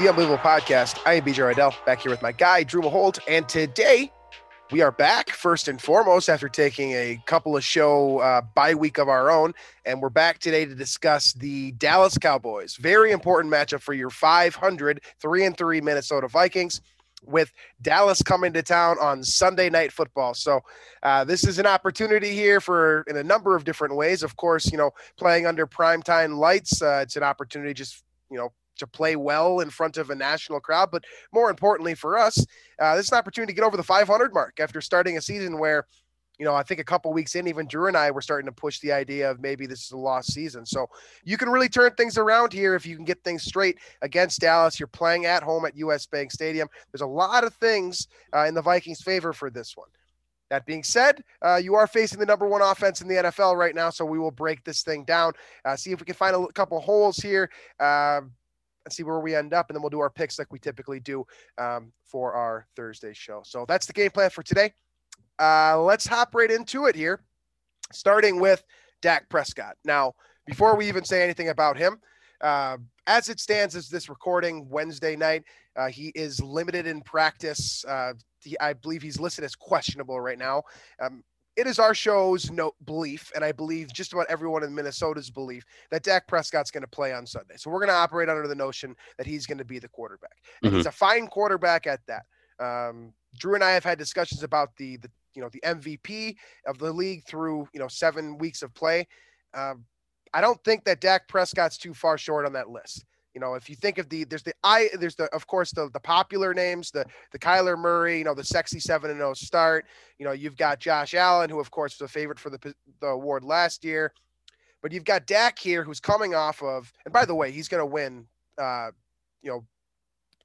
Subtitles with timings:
[0.00, 0.98] The Unbelievable Podcast.
[1.04, 3.18] I am BJ Rydell, back here with my guy, Drew Maholt.
[3.28, 4.10] And today
[4.70, 8.96] we are back first and foremost after taking a couple of show uh, bye week
[8.96, 9.52] of our own.
[9.84, 12.76] And we're back today to discuss the Dallas Cowboys.
[12.76, 16.80] Very important matchup for your 500, 3 and 3 Minnesota Vikings
[17.26, 20.32] with Dallas coming to town on Sunday night football.
[20.32, 20.60] So
[21.02, 24.22] uh, this is an opportunity here for in a number of different ways.
[24.22, 28.50] Of course, you know, playing under primetime lights, uh, it's an opportunity just, you know,
[28.80, 30.90] to play well in front of a national crowd.
[30.90, 32.44] But more importantly for us,
[32.78, 35.58] uh, this is an opportunity to get over the 500 mark after starting a season
[35.58, 35.86] where,
[36.38, 38.52] you know, I think a couple weeks in, even Drew and I were starting to
[38.52, 40.64] push the idea of maybe this is a lost season.
[40.66, 40.86] So
[41.22, 44.80] you can really turn things around here if you can get things straight against Dallas.
[44.80, 46.68] You're playing at home at US Bank Stadium.
[46.90, 49.88] There's a lot of things uh, in the Vikings' favor for this one.
[50.50, 53.74] That being said, uh, you are facing the number one offense in the NFL right
[53.74, 55.32] now, so we will break this thing down,
[55.64, 57.48] uh, see if we can find a couple holes here.
[57.78, 58.22] Uh,
[58.84, 59.68] and see where we end up.
[59.68, 61.24] And then we'll do our picks like we typically do
[61.58, 63.42] um, for our Thursday show.
[63.44, 64.72] So that's the game plan for today.
[65.38, 67.22] Uh, let's hop right into it here,
[67.92, 68.62] starting with
[69.00, 69.76] Dak Prescott.
[69.84, 70.14] Now,
[70.46, 71.98] before we even say anything about him,
[72.42, 75.44] uh, as it stands as this recording Wednesday night,
[75.76, 77.84] uh, he is limited in practice.
[77.86, 80.62] Uh, he, I believe he's listed as questionable right now.
[81.02, 81.22] Um,
[81.60, 85.66] it is our show's no belief, and I believe just about everyone in Minnesota's belief
[85.90, 87.56] that Dak Prescott's going to play on Sunday.
[87.58, 90.38] So we're going to operate under the notion that he's going to be the quarterback,
[90.62, 92.24] and he's a fine quarterback at that.
[92.58, 96.78] Um, Drew and I have had discussions about the the you know the MVP of
[96.78, 99.06] the league through you know seven weeks of play.
[99.52, 99.84] Um,
[100.32, 103.04] I don't think that Dak Prescott's too far short on that list.
[103.34, 105.88] You know, if you think of the there's the I there's the of course the
[105.92, 109.86] the popular names, the the Kyler Murray, you know, the sexy seven and zero start.
[110.18, 113.06] You know, you've got Josh Allen, who of course was a favorite for the the
[113.06, 114.12] award last year,
[114.82, 117.80] but you've got Dak here, who's coming off of, and by the way, he's going
[117.80, 118.26] to win,
[118.58, 118.90] uh,
[119.42, 119.64] you know,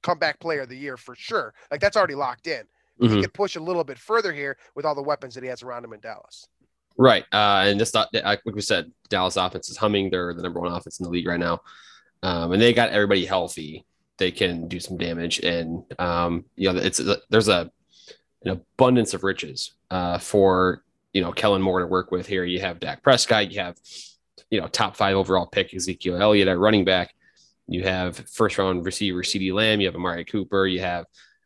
[0.02, 1.52] comeback player of the year for sure.
[1.72, 2.62] Like that's already locked in.
[3.00, 3.20] He Mhm.
[3.22, 5.84] could push a little bit further here with all the weapons that he has around
[5.84, 6.46] him in Dallas.
[6.96, 7.24] Right.
[7.32, 10.08] Uh, and just not, like we said, Dallas offense is humming.
[10.08, 11.60] They're the number one offense in the league right now.
[12.22, 13.84] Um, and they got everybody healthy.
[14.18, 15.40] They can do some damage.
[15.40, 17.70] And, um, you know, it's, there's a,
[18.44, 20.82] an abundance of riches uh, for,
[21.12, 22.44] you know, Kellen Moore to work with here.
[22.44, 23.76] You have Dak Prescott, you have,
[24.50, 27.14] you know, top five overall pick Ezekiel Elliott at running back.
[27.68, 29.80] You have first round receiver CeeDee Lamb.
[29.80, 30.66] You have Amari Cooper.
[30.66, 31.04] You have,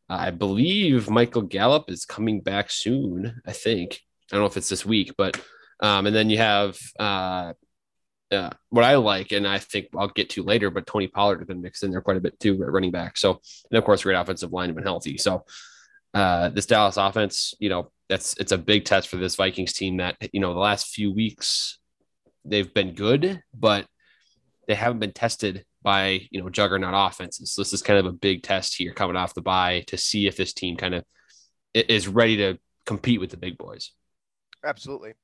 [0.09, 3.41] uh, I believe Michael Gallup is coming back soon.
[3.47, 4.01] I think.
[4.31, 5.41] I don't know if it's this week, but
[5.81, 7.55] um, and then you have uh,
[8.31, 11.47] uh, what I like, and I think I'll get to later, but Tony Pollard has
[11.47, 13.17] been mixed in there quite a bit too at running back.
[13.17, 15.19] So, and of course, great offensive line have been healthy.
[15.19, 15.45] So,
[16.15, 19.99] uh, this Dallas offense, you know, that's it's a big test for this Vikings team.
[19.99, 21.79] That you know, the last few weeks
[22.45, 23.87] they've been good, but
[24.67, 27.53] they haven't been tested by you know juggernaut offenses.
[27.53, 30.27] So this is kind of a big test here coming off the bye to see
[30.27, 31.05] if this team kind of
[31.75, 33.93] is ready to compete with the big boys.
[34.65, 35.15] Absolutely.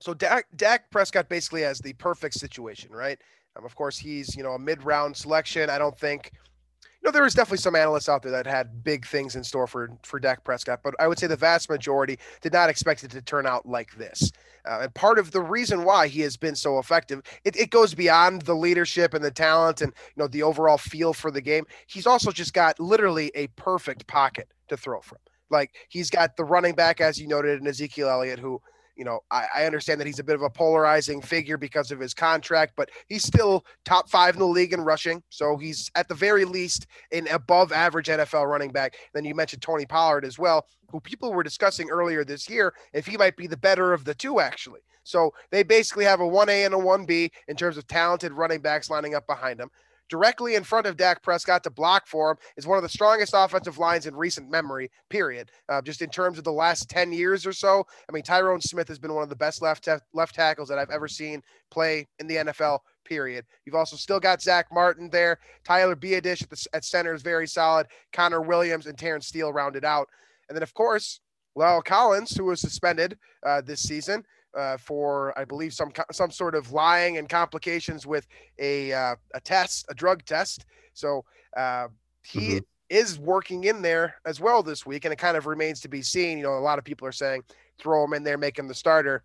[0.00, 3.18] So Dak, Dak Prescott basically has the perfect situation, right?
[3.56, 5.70] Um, of course, he's you know a mid-round selection.
[5.70, 9.06] I don't think, you know, there was definitely some analysts out there that had big
[9.06, 12.52] things in store for for Dak Prescott, but I would say the vast majority did
[12.52, 14.30] not expect it to turn out like this.
[14.68, 17.94] Uh, and part of the reason why he has been so effective, it, it goes
[17.94, 21.64] beyond the leadership and the talent and you know the overall feel for the game.
[21.86, 25.18] He's also just got literally a perfect pocket to throw from.
[25.50, 28.60] Like he's got the running back, as you noted, in Ezekiel Elliott, who
[28.98, 32.00] you know, I, I understand that he's a bit of a polarizing figure because of
[32.00, 35.22] his contract, but he's still top five in the league in rushing.
[35.30, 38.96] So he's at the very least an above average NFL running back.
[39.14, 43.06] Then you mentioned Tony Pollard as well, who people were discussing earlier this year if
[43.06, 44.80] he might be the better of the two, actually.
[45.04, 48.90] So they basically have a 1A and a 1B in terms of talented running backs
[48.90, 49.70] lining up behind him.
[50.08, 53.34] Directly in front of Dak Prescott to block for him is one of the strongest
[53.36, 55.50] offensive lines in recent memory, period.
[55.68, 57.84] Uh, just in terms of the last 10 years or so.
[58.08, 60.90] I mean, Tyron Smith has been one of the best left left tackles that I've
[60.90, 63.44] ever seen play in the NFL, period.
[63.64, 65.38] You've also still got Zach Martin there.
[65.64, 67.86] Tyler Biadasz at, the, at center is very solid.
[68.12, 70.08] Connor Williams and Terence Steele rounded out.
[70.48, 71.20] And then, of course,
[71.56, 74.24] La'el Collins, who was suspended uh, this season
[74.56, 78.26] uh, for, I believe, some some sort of lying and complications with
[78.58, 80.64] a uh, a test, a drug test.
[80.94, 81.24] So
[81.56, 81.88] uh,
[82.22, 82.58] he mm-hmm.
[82.88, 86.02] is working in there as well this week, and it kind of remains to be
[86.02, 86.38] seen.
[86.38, 87.42] You know, a lot of people are saying
[87.78, 89.22] throw him in there, make him the starter.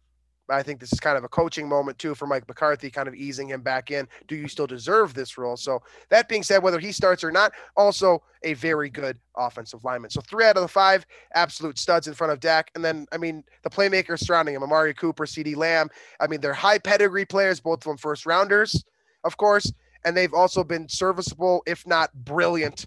[0.49, 3.15] I think this is kind of a coaching moment too for Mike McCarthy, kind of
[3.15, 4.07] easing him back in.
[4.27, 5.55] Do you still deserve this role?
[5.55, 10.09] So that being said, whether he starts or not, also a very good offensive lineman.
[10.09, 12.71] So three out of the five absolute studs in front of Dak.
[12.75, 15.89] And then, I mean, the playmakers surrounding him, Amari Cooper, CeeDee Lamb.
[16.19, 18.83] I mean, they're high pedigree players, both of them first rounders,
[19.23, 19.71] of course.
[20.05, 22.85] And they've also been serviceable, if not brilliant,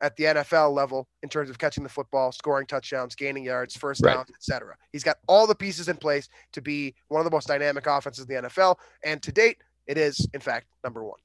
[0.00, 4.02] at the NFL level in terms of catching the football, scoring touchdowns, gaining yards, first
[4.04, 4.14] right.
[4.14, 4.74] downs, etc.
[4.92, 8.26] He's got all the pieces in place to be one of the most dynamic offenses
[8.28, 11.18] in the NFL, and to date, it is in fact number one.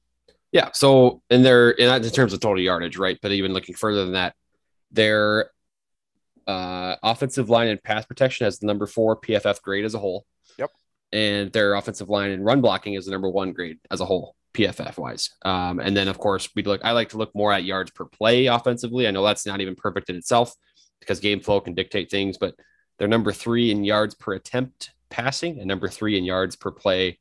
[0.52, 0.70] Yeah.
[0.72, 3.18] So, and they're in terms of total yardage, right?
[3.20, 4.34] But even looking further than that,
[4.92, 5.50] their
[6.46, 10.26] uh, offensive line and pass protection has the number four PFF grade as a whole.
[10.58, 10.70] Yep.
[11.12, 14.36] And their offensive line and run blocking is the number one grade as a whole.
[14.54, 15.30] PFF wise.
[15.44, 16.80] Um, and then of course we look.
[16.84, 19.06] I like to look more at yards per play offensively.
[19.06, 20.54] I know that's not even perfect in itself
[21.00, 22.54] because game flow can dictate things, but
[22.98, 27.18] they're number three in yards per attempt passing and number three in yards per play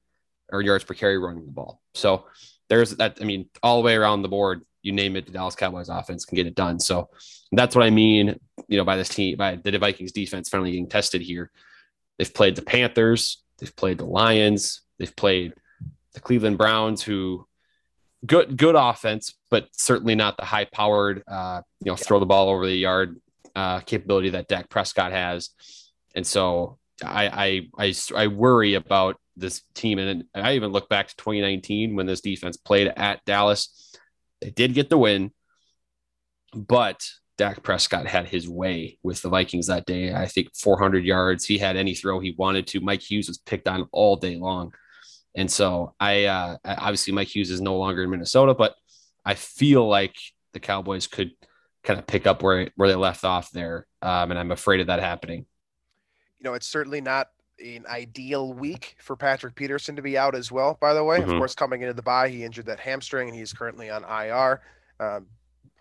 [0.52, 1.82] or yards per carry running the ball.
[1.96, 2.26] So
[2.70, 3.18] there's that.
[3.22, 6.26] I mean, all the way around the board, you name it, the Dallas Cowboys offense
[6.26, 6.80] can get it done.
[6.80, 7.10] So
[7.52, 8.40] that's what I mean.
[8.68, 11.52] You know, by this team, by the Vikings defense finally getting tested here.
[12.18, 13.44] They've played the Panthers.
[13.58, 14.82] They've played the Lions.
[15.00, 15.54] They've played
[16.13, 17.48] the Cleveland Browns, who
[18.25, 22.50] good good offense, but certainly not the high powered, uh, you know, throw the ball
[22.50, 23.19] over the yard
[23.56, 25.50] uh, capability that Dak Prescott has.
[26.15, 31.07] And so I, I I I worry about this team, and I even look back
[31.07, 33.92] to 2019 when this defense played at Dallas.
[34.42, 35.31] They did get the win,
[36.54, 37.04] but
[37.38, 40.13] Dak Prescott had his way with the Vikings that day.
[40.13, 41.45] I think 400 yards.
[41.45, 42.81] He had any throw he wanted to.
[42.81, 44.74] Mike Hughes was picked on all day long.
[45.36, 48.76] And so I uh, obviously Mike Hughes is no longer in Minnesota, but
[49.26, 50.16] I feel like
[50.54, 51.32] the Cowboys could
[51.84, 54.88] kind of pick up where where they left off there, um, and I'm afraid of
[54.88, 55.46] that happening.
[56.40, 60.52] You know, it's certainly not an ideal week for Patrick Peterson to be out as
[60.52, 60.78] well.
[60.80, 61.32] By the way, mm-hmm.
[61.32, 64.62] of course, coming into the bye, he injured that hamstring, and he's currently on IR.
[65.00, 65.28] Um,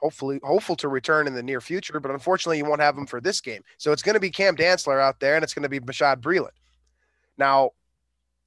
[0.01, 3.21] hopefully, hopeful to return in the near future, but unfortunately, you won't have him for
[3.21, 3.63] this game.
[3.79, 6.21] So it's going to be Cam Dantzler out there, and it's going to be Bashaud
[6.21, 6.51] Breeland.
[7.39, 7.71] Now,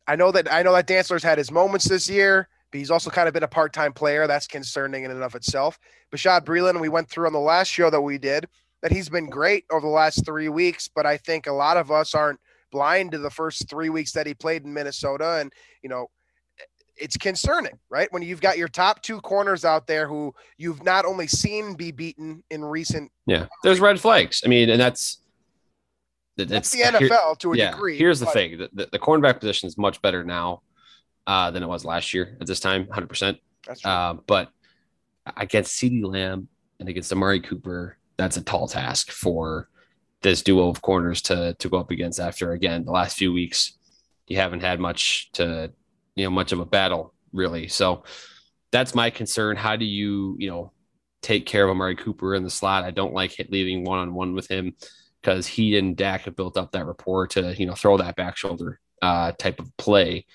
[0.07, 3.09] I know that I know that Dantzler's had his moments this year, but he's also
[3.09, 4.27] kind of been a part-time player.
[4.27, 5.79] That's concerning in and of itself.
[6.13, 8.47] Bashaud Breeland, we went through on the last show that we did
[8.81, 11.91] that he's been great over the last three weeks, but I think a lot of
[11.91, 12.39] us aren't
[12.71, 16.07] blind to the first three weeks that he played in Minnesota, and you know.
[16.97, 18.07] It's concerning, right?
[18.13, 21.91] When you've got your top two corners out there who you've not only seen be
[21.91, 23.11] beaten in recent.
[23.25, 24.41] Yeah, there's red flags.
[24.45, 25.17] I mean, and that's
[26.37, 27.97] that's the NFL to a yeah, degree.
[27.97, 30.61] Here's the thing: the, the, the, cornerback position is much better now
[31.25, 33.07] uh, than it was last year at this time, 100.
[33.07, 33.37] percent
[33.85, 34.49] uh, But
[35.37, 36.49] against CeeDee Lamb
[36.79, 39.69] and against Amari Cooper, that's a tall task for
[40.21, 42.19] this duo of corners to to go up against.
[42.19, 43.77] After again, the last few weeks,
[44.27, 45.71] you haven't had much to
[46.15, 47.69] you know much of a battle really.
[47.69, 48.03] So
[48.71, 49.55] that's my concern.
[49.55, 50.73] How do you you know
[51.21, 52.83] take care of Amari Cooper in the slot?
[52.83, 54.75] I don't like leaving one on one with him
[55.25, 58.37] because he and Dak have built up that rapport to you know throw that back
[58.37, 60.25] shoulder uh, type of play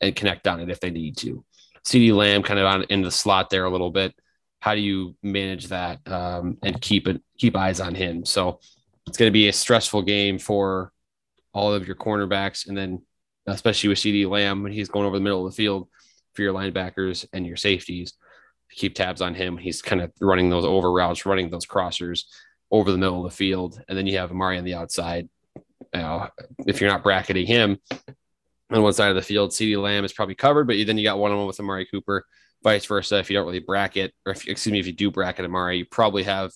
[0.00, 1.44] and connect on it if they need to.
[1.84, 4.14] CeeDee Lamb kind of on in the slot there a little bit.
[4.60, 8.26] How do you manage that um, and keep it keep eyes on him?
[8.26, 8.60] So
[9.06, 10.92] it's going to be a stressful game for
[11.54, 13.02] all of your cornerbacks, and then
[13.46, 15.88] especially with CeeDee Lamb when he's going over the middle of the field
[16.34, 18.14] for your linebackers and your safeties.
[18.70, 19.56] Keep tabs on him.
[19.56, 22.24] He's kind of running those over routes, running those crossers
[22.70, 25.28] over the middle of the field, and then you have Amari on the outside.
[25.94, 26.28] Know,
[26.66, 27.78] if you're not bracketing him
[28.70, 31.18] on one side of the field, CeeDee Lamb is probably covered, but then you got
[31.18, 32.24] one on one with Amari Cooper.
[32.64, 35.44] Vice versa, if you don't really bracket, or if excuse me, if you do bracket
[35.44, 36.50] Amari, you probably have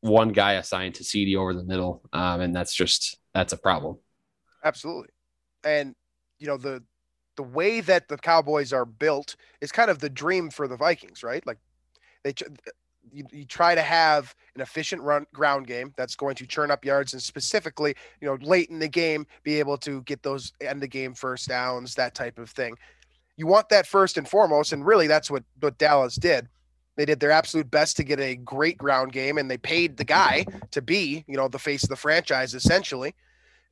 [0.00, 3.98] one guy assigned to CeeDee over the middle, um, and that's just that's a problem.
[4.62, 5.08] Absolutely,
[5.64, 5.94] and
[6.38, 6.82] you know the
[7.36, 11.22] the way that the Cowboys are built is kind of the dream for the Vikings,
[11.22, 11.44] right?
[11.46, 11.58] Like
[12.22, 12.32] they
[13.12, 16.84] you, you try to have an efficient run ground game that's going to churn up
[16.84, 20.82] yards and specifically, you know, late in the game, be able to get those end
[20.82, 22.76] the game first downs, that type of thing.
[23.36, 26.48] You want that first and foremost, and really that's what what Dallas did.
[26.96, 30.04] They did their absolute best to get a great ground game, and they paid the
[30.04, 33.14] guy to be, you know, the face of the franchise essentially.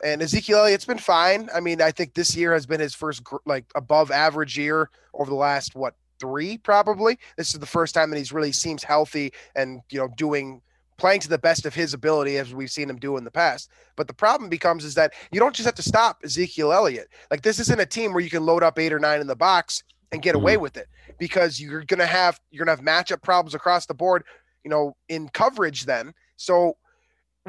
[0.03, 1.49] And Ezekiel Elliott's been fine.
[1.55, 5.31] I mean, I think this year has been his first like above average year over
[5.31, 7.19] the last what three, probably.
[7.37, 10.63] This is the first time that he's really seems healthy and you know doing
[10.99, 13.69] playing to the best of his ability as we've seen him do in the past.
[13.97, 17.09] But the problem becomes is that you don't just have to stop Ezekiel Elliott.
[17.29, 19.35] Like this isn't a team where you can load up eight or nine in the
[19.35, 20.63] box and get away mm-hmm.
[20.63, 20.87] with it
[21.19, 24.23] because you're gonna have you're gonna have matchup problems across the board,
[24.63, 26.15] you know, in coverage then.
[26.37, 26.77] So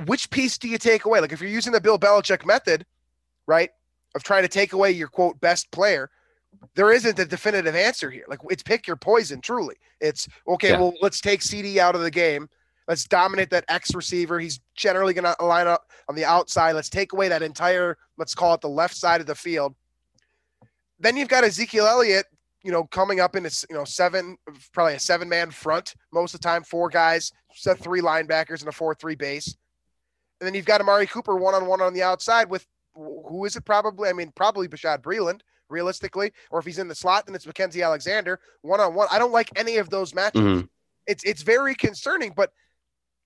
[0.07, 1.19] which piece do you take away?
[1.19, 2.85] Like if you're using the Bill Belichick method,
[3.45, 3.69] right,
[4.15, 6.09] of trying to take away your quote best player,
[6.75, 8.25] there isn't a definitive answer here.
[8.27, 9.41] Like it's pick your poison.
[9.41, 10.71] Truly, it's okay.
[10.71, 10.79] Yeah.
[10.79, 12.49] Well, let's take CeeDee out of the game.
[12.87, 14.39] Let's dominate that X receiver.
[14.39, 16.73] He's generally going to line up on the outside.
[16.73, 19.73] Let's take away that entire, let's call it the left side of the field.
[20.99, 22.25] Then you've got Ezekiel Elliott,
[22.61, 24.37] you know, coming up in a you know seven,
[24.73, 28.69] probably a seven man front most of the time, four guys, set three linebackers and
[28.69, 29.55] a four three base.
[30.39, 33.55] And then you've got Amari Cooper one on one on the outside with who is
[33.55, 34.09] it probably?
[34.09, 35.41] I mean, probably Bashaud Breeland,
[35.73, 36.31] realistically.
[36.51, 39.07] Or if he's in the slot, then it's Mackensie Alexander one on one.
[39.11, 40.31] I don't like any of those matchups.
[40.33, 40.69] Mhm.
[41.07, 42.53] It's it's very concerning, but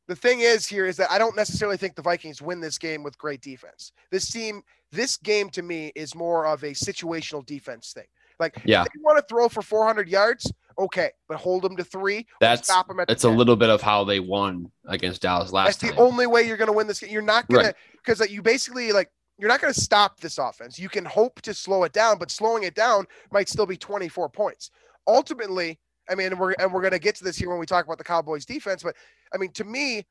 [0.08, 3.04] the thing is here is that I don't necessarily think the Vikings win this game
[3.04, 3.92] with great defense.
[4.10, 8.06] This team, this game to me is more of a situational defense thing.
[8.39, 8.84] Like, Yeah.
[8.84, 10.50] if you want to throw for 400 yards,
[10.80, 12.25] okay, but hold them to three.
[12.39, 15.51] That's stop them at the it's a little bit of how they won against Dallas
[15.51, 15.96] last That's time.
[15.96, 17.10] the only way you're going to win this game.
[17.10, 17.75] You're not going Right.
[17.75, 20.79] to because you basically like you're not going to stop this offense.
[20.79, 24.29] You can hope to slow it down, but slowing it down might still be 24
[24.29, 24.72] points.
[25.08, 25.79] Ultimately,
[26.10, 27.98] I mean, we're and we're going to get to this here when we talk about
[27.98, 28.96] the Cowboys defense, but
[29.34, 30.06] I mean, to me,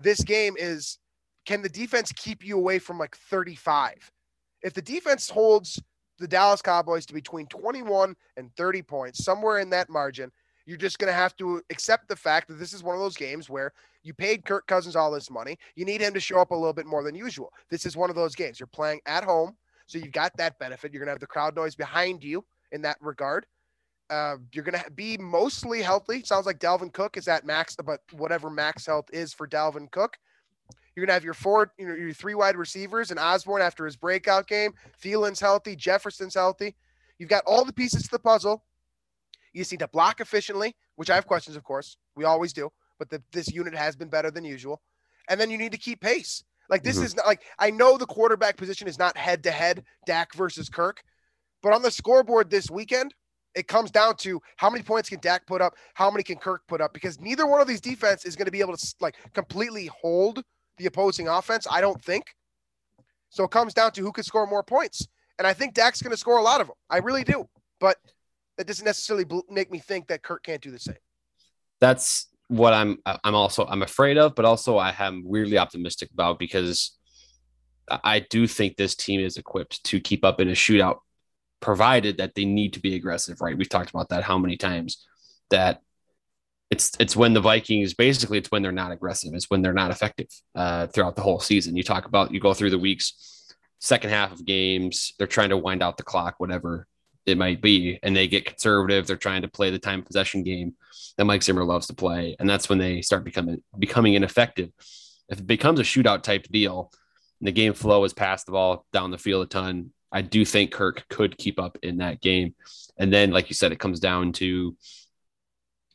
[0.00, 0.98] this game is
[1.46, 4.10] can the defense keep you away from like 35?
[4.62, 5.80] If the defense holds
[6.18, 10.30] the Dallas Cowboys to between 21 and 30 points, somewhere in that margin,
[10.66, 13.16] you're just going to have to accept the fact that this is one of those
[13.16, 15.56] games where you paid Kirk Cousins all this money.
[15.76, 17.52] You need him to show up a little bit more than usual.
[17.70, 18.60] This is one of those games.
[18.60, 19.56] You're playing at home,
[19.86, 20.92] so you've got that benefit.
[20.92, 23.46] You're going to have the crowd noise behind you in that regard.
[24.10, 26.22] Uh, you're going to be mostly healthy.
[26.22, 30.16] Sounds like Dalvin Cook is at max, but whatever max health is for Dalvin Cook.
[30.94, 33.96] You're gonna have your four, you know, your three wide receivers and Osborn after his
[33.96, 34.72] breakout game.
[35.02, 36.74] Thielen's healthy, Jefferson's healthy.
[37.18, 38.64] You've got all the pieces to the puzzle.
[39.56, 41.96] You just need to block efficiently, which I have questions, of course.
[42.14, 44.82] We always do, but the, this unit has been better than usual.
[45.30, 46.44] And then you need to keep pace.
[46.68, 47.04] Like this Mhm.
[47.04, 50.68] is not like I know the quarterback position is not head to head Dak versus
[50.68, 51.00] Kirk,
[51.62, 53.14] but on the scoreboard this weekend,
[53.54, 56.60] it comes down to how many points can Dak put up, how many can Kirk
[56.68, 59.16] put up, because neither one of these defense is going to be able to like
[59.32, 60.42] completely hold
[60.76, 61.66] the opposing offense.
[61.70, 62.24] I don't think.
[63.30, 65.08] So it comes down to who can score more points,
[65.38, 66.76] and I think Dak's going to score a lot of them.
[66.90, 67.48] I really do,
[67.80, 67.96] but
[68.56, 70.96] that doesn't necessarily make me think that Kirk can't do the same.
[71.80, 76.38] That's what I'm I'm also I'm afraid of, but also I am weirdly optimistic about
[76.38, 76.96] because
[77.90, 80.98] I I do think this team is equipped to keep up in a shootout,
[81.60, 83.40] provided that they need to be aggressive.
[83.40, 83.56] Right?
[83.56, 85.06] We've talked about that how many times
[85.50, 85.82] that
[86.70, 89.34] it's it's when the Vikings basically it's when they're not aggressive.
[89.34, 91.76] It's when they're not effective uh, throughout the whole season.
[91.76, 95.56] You talk about you go through the weeks, second half of games, they're trying to
[95.56, 96.86] wind out the clock, whatever
[97.26, 99.06] it might be, and they get conservative.
[99.06, 100.74] They're trying to play the time possession game
[101.16, 104.70] that Mike Zimmer loves to play, and that's when they start becoming becoming ineffective.
[105.28, 106.92] If it becomes a shootout type deal,
[107.40, 110.44] and the game flow is pass the ball down the field a ton, I do
[110.44, 112.54] think Kirk could keep up in that game.
[112.96, 114.76] And then, like you said, it comes down to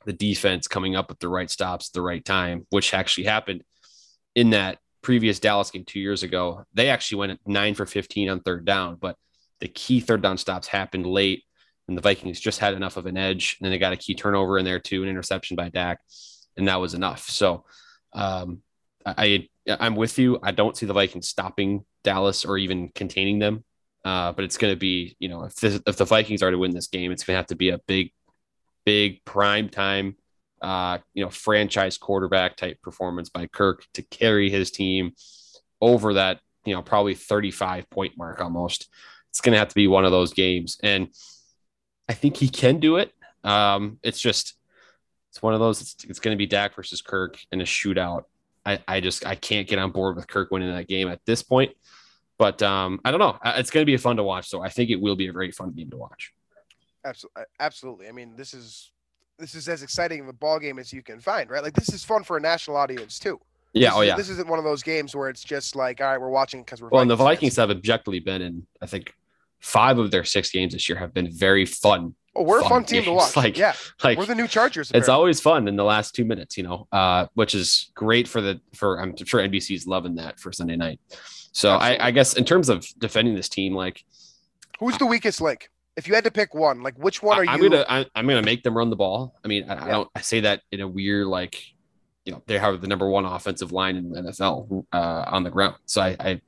[0.05, 3.63] the defense coming up with the right stops at the right time, which actually happened
[4.35, 6.65] in that previous Dallas game two years ago.
[6.73, 9.15] They actually went nine for 15 on third down, but
[9.61, 11.43] the key third down stops happened late
[11.87, 13.57] and the Vikings just had enough of an edge.
[13.59, 15.99] And then they got a key turnover in there too, an interception by Dak,
[16.57, 17.29] and that was enough.
[17.29, 17.65] So
[18.13, 18.61] um,
[19.05, 20.39] I I'm with you.
[20.43, 23.63] I don't see the Vikings stopping Dallas or even containing them.
[24.03, 26.57] Uh, but it's going to be, you know, if this, if the Vikings are to
[26.57, 28.11] win this game, it's going to have to be a big,
[28.83, 30.15] big prime time,
[30.61, 35.11] uh, you know, franchise quarterback type performance by Kirk to carry his team
[35.81, 38.89] over that, you know, probably 35 point mark almost.
[39.31, 40.77] It's going to have to be one of those games.
[40.83, 41.07] And
[42.07, 43.11] I think he can do it.
[43.43, 44.53] Um, it's just,
[45.31, 48.25] it's one of those, it's, it's going to be Dak versus Kirk in a shootout.
[48.65, 51.41] I, I just, I can't get on board with Kirk winning that game at this
[51.41, 51.71] point.
[52.37, 53.37] But um, I don't know.
[53.45, 54.49] It's going to be fun to watch.
[54.49, 56.33] So I think it will be a very fun game to watch.
[57.05, 58.07] Absolutely, absolutely.
[58.07, 58.91] I mean, this is
[59.37, 61.61] this is as exciting of a ball game as you can find, right?
[61.61, 63.39] Like this is fun for a national audience too.
[63.73, 63.89] Yeah.
[63.89, 64.15] This Oh yeah.
[64.15, 66.81] This isn't one of those games where it's just like, all right, we're watching because
[66.81, 66.89] we're.
[66.89, 67.27] Well, and the fans.
[67.27, 69.13] Vikings have objectively been in, I think,
[69.61, 72.15] five of their six games this year have been very fun.
[72.35, 73.35] Oh, we're a fun fun team to watch.
[73.35, 74.91] Like- yeah, Like we're the new Chargers.
[74.93, 78.39] it's always fun in the last two minutes, you know, uh, which is great for
[78.41, 80.99] the for I'm sure NBC's loving that for Sunday night.
[81.51, 84.03] So I, I guess in terms of defending this team, like
[84.79, 85.69] Who's the weakest link?
[85.97, 87.69] If you had to pick one, like which one are I, am you?
[87.69, 89.35] gonna I, I'm gonna make them run the ball.
[89.43, 91.61] I mean, I, I don't I say that in a weird like
[92.23, 95.49] you know they have the number one offensive line in the NFL uh, on the
[95.51, 95.75] ground.
[95.85, 96.41] So I I,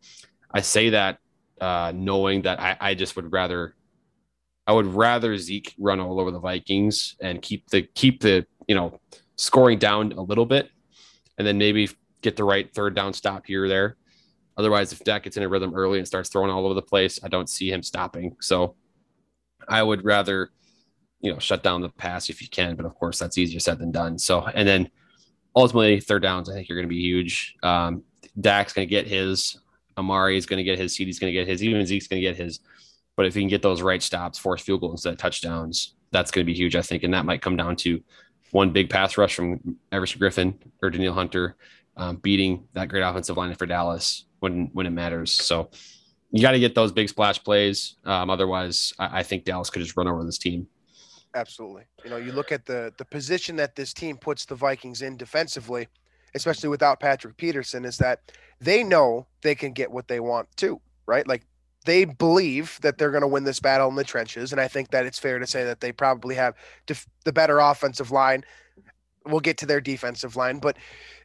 [0.54, 1.18] I say that
[1.64, 3.74] uh, knowing that I, I just would rather
[4.68, 8.76] I would rather Zeke run all over the Vikings and keep the keep the you
[8.76, 9.00] know
[9.38, 10.70] scoring down a little bit,
[11.38, 11.90] and then maybe
[12.22, 13.96] get the right third down stop here or there.
[14.58, 17.18] Otherwise, if Dak gets in a rhythm early and starts throwing all over the place,
[17.24, 18.36] I don't see him stopping.
[18.42, 18.76] So
[19.68, 20.52] I would rather,
[21.22, 22.76] you know, shut down the pass if you can.
[22.76, 24.20] But of course, that's easier said than done.
[24.20, 24.92] So, and then
[25.56, 27.56] ultimately, third downs, I think you're going to be huge.
[27.64, 28.04] Um,
[28.40, 29.58] Dak's going to get his.
[29.98, 30.96] Amari is going to get his.
[30.96, 31.64] CeeDee's going to get his.
[31.64, 32.60] Even Zeke's going to get his.
[33.16, 36.32] But if he can get those right stops, force field goals instead of touchdowns, that's
[36.32, 37.04] going to be huge, I think.
[37.04, 38.02] And that might come down to
[38.52, 41.56] one big pass rush from Everson Griffen or Danielle Hunter
[41.98, 45.32] um, beating that great offensive line for Dallas when when it matters.
[45.32, 45.70] So
[46.32, 47.96] you got to get those big splash plays.
[48.06, 50.68] Um, otherwise, I, I, think Dallas could just run over this team.
[51.36, 51.84] Absolutely.
[52.04, 55.18] You know, you look at the the position that this team puts the Vikings in
[55.18, 55.88] defensively,
[56.36, 60.80] especially without Patrick Peterson, is that they know they can get what they want too,
[61.06, 61.28] right?
[61.28, 61.46] Like
[61.86, 64.92] they believe that they're going to win this battle in the trenches, and I think
[64.92, 68.44] that it's fair to say that they probably have def- the better offensive line.
[69.26, 70.78] We'll get to their defensive line, but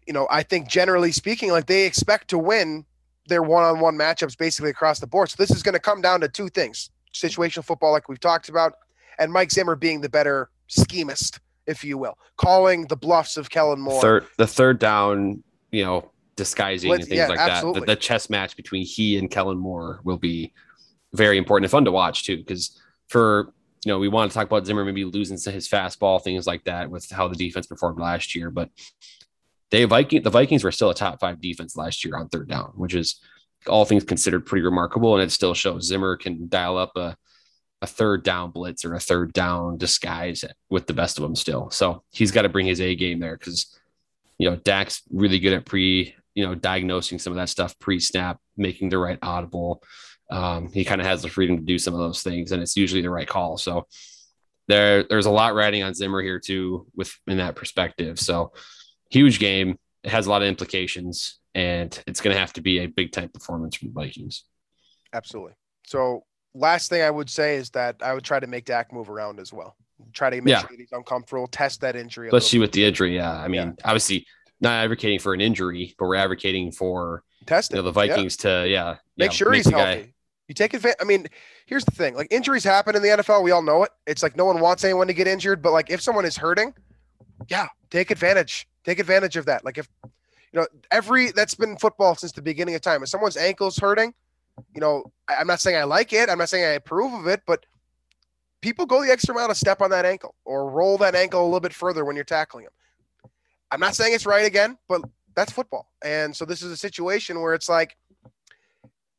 [0.07, 2.85] you know, I think generally speaking, like they expect to win
[3.29, 5.29] their one-on-one matchups basically across the board.
[5.29, 8.49] So this is going to come down to two things: situational football, like we've talked
[8.49, 8.75] about,
[9.19, 13.79] and Mike Zimmer being the better schemist, if you will, calling the bluffs of Kellen
[13.79, 14.01] Moore.
[14.01, 17.81] Third, the third down, you know, disguising and things yeah, like absolutely.
[17.81, 17.87] that.
[17.87, 20.53] The, the, chess match between he and Kellen Moore will be
[21.13, 23.53] very important and fun to watch too, because for
[23.85, 26.65] you know we want to talk about Zimmer maybe losing to his fastball, things like
[26.65, 28.71] that, with how the defense performed last year, but
[29.71, 32.73] they Viking the Vikings were still a top five defense last year on third down,
[32.77, 33.21] which is
[33.67, 35.15] all things considered pretty remarkable.
[35.15, 37.17] And it still shows Zimmer can dial up a
[37.83, 41.71] a third down blitz or a third down disguise with the best of them still.
[41.71, 43.79] So he's got to bring his A game there because
[44.39, 48.01] you know Dak's really good at pre you know diagnosing some of that stuff pre
[48.01, 49.83] snap, making the right audible.
[50.31, 52.77] Um, he kind of has the freedom to do some of those things, and it's
[52.77, 53.57] usually the right call.
[53.57, 53.87] So
[54.67, 58.19] there there's a lot riding on Zimmer here too, with in that perspective.
[58.19, 58.53] So
[59.11, 59.79] huge game.
[60.05, 63.13] It has a lot of implications, and it's going to have to be a big
[63.13, 64.45] time performance from the Vikings.
[65.13, 65.55] Absolutely.
[65.87, 69.11] So, last thing I would say is that I would try to make Dak move
[69.11, 69.77] around as well.
[70.13, 70.61] Try to make yeah.
[70.61, 72.29] sure he's uncomfortable, test that injury.
[72.29, 73.15] Especially with the injury.
[73.15, 73.33] Yeah.
[73.33, 73.85] I mean, yeah.
[73.85, 74.27] obviously,
[74.61, 78.51] not advocating for an injury, but we're advocating for test you know, the Vikings yeah.
[78.51, 78.97] to, yeah.
[79.17, 80.03] Make sure make he's healthy.
[80.03, 80.15] Guy.
[80.47, 80.99] You take advantage.
[81.01, 81.27] I mean,
[81.67, 83.43] here's the thing like, injuries happen in the NFL.
[83.43, 83.91] We all know it.
[84.07, 86.73] It's like no one wants anyone to get injured, but like, if someone is hurting,
[87.49, 89.67] yeah, take advantage Take advantage of that.
[89.67, 93.03] Like if you know every that's been football since the beginning of time.
[93.03, 94.15] If someone's ankle's hurting,
[94.75, 96.29] you know, I, am not saying I like it.
[96.29, 97.67] I'm not saying I approve of it, but
[98.61, 101.45] people go the extra mile to step on that ankle or roll that ankle a
[101.45, 102.73] little bit further when you're tackling them.
[103.71, 105.03] I'm not saying it's right again, but
[105.35, 105.93] that's football.
[106.03, 107.97] And so this is a situation where it's like,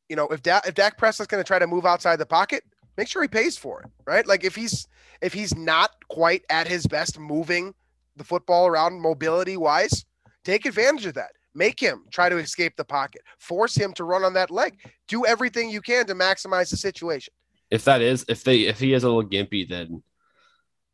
[0.08, 2.64] you know, if da- if Dak Prescott's going to try to move outside the pocket,
[2.96, 4.26] make sure he pays for it, right?
[4.26, 4.88] Like if he's
[5.22, 7.74] if he's not quite at his best moving
[8.16, 10.04] the football around mobility wise,
[10.44, 11.32] take advantage of that.
[11.54, 13.22] Make him try to escape the pocket.
[13.38, 14.78] Force him to run on that leg.
[15.08, 17.32] Do everything you can to maximize the situation.
[17.70, 20.02] If that is, if they, if he is a little gimpy, then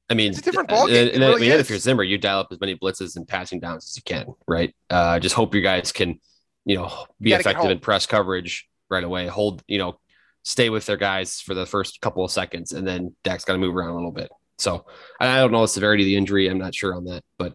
[0.08, 1.08] I mean, it's a different ball game.
[1.08, 3.60] And, really I mean, if you're Zimmer, you dial up as many blitzes and passing
[3.60, 4.74] downs as you can, right?
[4.88, 6.20] Uh, just hope you guys can,
[6.64, 9.26] you know, be effective in press coverage right away.
[9.26, 9.98] Hold, you know,
[10.44, 13.58] stay with their guys for the first couple of seconds, and then Dak's got to
[13.58, 14.30] move around a little bit.
[14.58, 14.86] So
[15.20, 16.48] I don't know the severity of the injury.
[16.48, 17.54] I'm not sure on that, but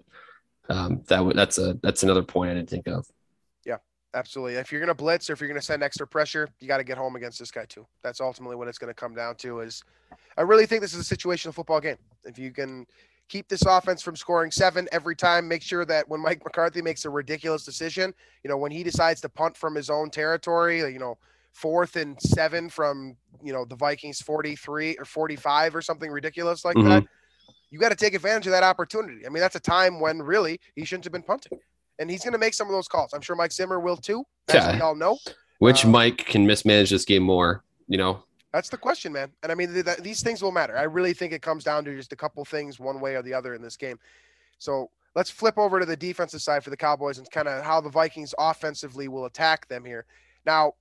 [0.69, 3.07] um, that that's a that's another point I didn't think of.
[3.65, 3.77] Yeah,
[4.13, 4.55] absolutely.
[4.55, 6.77] If you're going to blitz or if you're going to send extra pressure, you got
[6.77, 7.85] to get home against this guy too.
[8.03, 9.61] That's ultimately what it's going to come down to.
[9.61, 9.83] Is
[10.37, 11.97] I really think this is a situational football game.
[12.23, 12.85] If you can
[13.27, 17.05] keep this offense from scoring seven every time, make sure that when Mike McCarthy makes
[17.05, 20.99] a ridiculous decision, you know, when he decides to punt from his own territory, you
[20.99, 21.17] know,
[21.53, 26.75] fourth and seven from you know the Vikings 43 or 45 or something ridiculous like
[26.75, 26.89] mm-hmm.
[26.89, 27.03] that.
[27.71, 29.25] You got to take advantage of that opportunity.
[29.25, 31.57] I mean, that's a time when really he shouldn't have been punting,
[31.99, 33.13] and he's going to make some of those calls.
[33.13, 34.23] I'm sure Mike Zimmer will too.
[34.49, 34.75] As yeah.
[34.75, 35.17] we all know.
[35.59, 37.63] Which um, Mike can mismanage this game more?
[37.87, 39.31] You know, that's the question, man.
[39.43, 40.77] And I mean, th- th- these things will matter.
[40.77, 43.33] I really think it comes down to just a couple things, one way or the
[43.33, 43.97] other, in this game.
[44.57, 47.79] So let's flip over to the defensive side for the Cowboys and kind of how
[47.81, 50.05] the Vikings offensively will attack them here.
[50.45, 50.73] Now,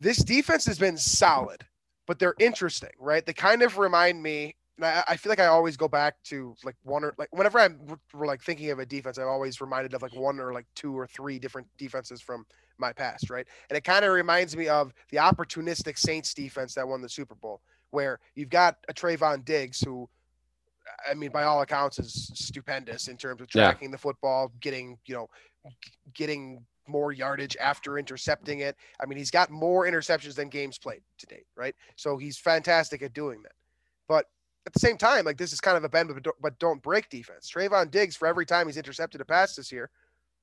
[0.00, 1.64] this defense has been solid,
[2.06, 3.24] but they're interesting, right?
[3.24, 4.56] They kind of remind me.
[4.82, 7.80] I, I feel like I always go back to like one or like whenever I'm
[8.14, 10.96] we're like thinking of a defense, I'm always reminded of like one or like two
[10.96, 12.46] or three different defenses from
[12.78, 13.46] my past, right?
[13.68, 17.34] And it kind of reminds me of the opportunistic Saints defense that won the Super
[17.34, 20.08] Bowl, where you've got a Trevon Diggs who
[21.08, 23.72] I mean, by all accounts, is stupendous in terms of Yeah.
[23.72, 25.28] tracking the football, getting you know,
[26.14, 28.76] getting more yardage after intercepting it.
[29.00, 31.74] I mean, he's got more interceptions than games played to date, right?
[31.96, 33.52] So he's fantastic at doing that.
[34.08, 34.26] But
[34.66, 36.82] at the same time, like this is kind of a bend but don't, but don't
[36.82, 37.50] break defense.
[37.50, 39.90] Trevon Diggs, for every time he's intercepted a pass this year,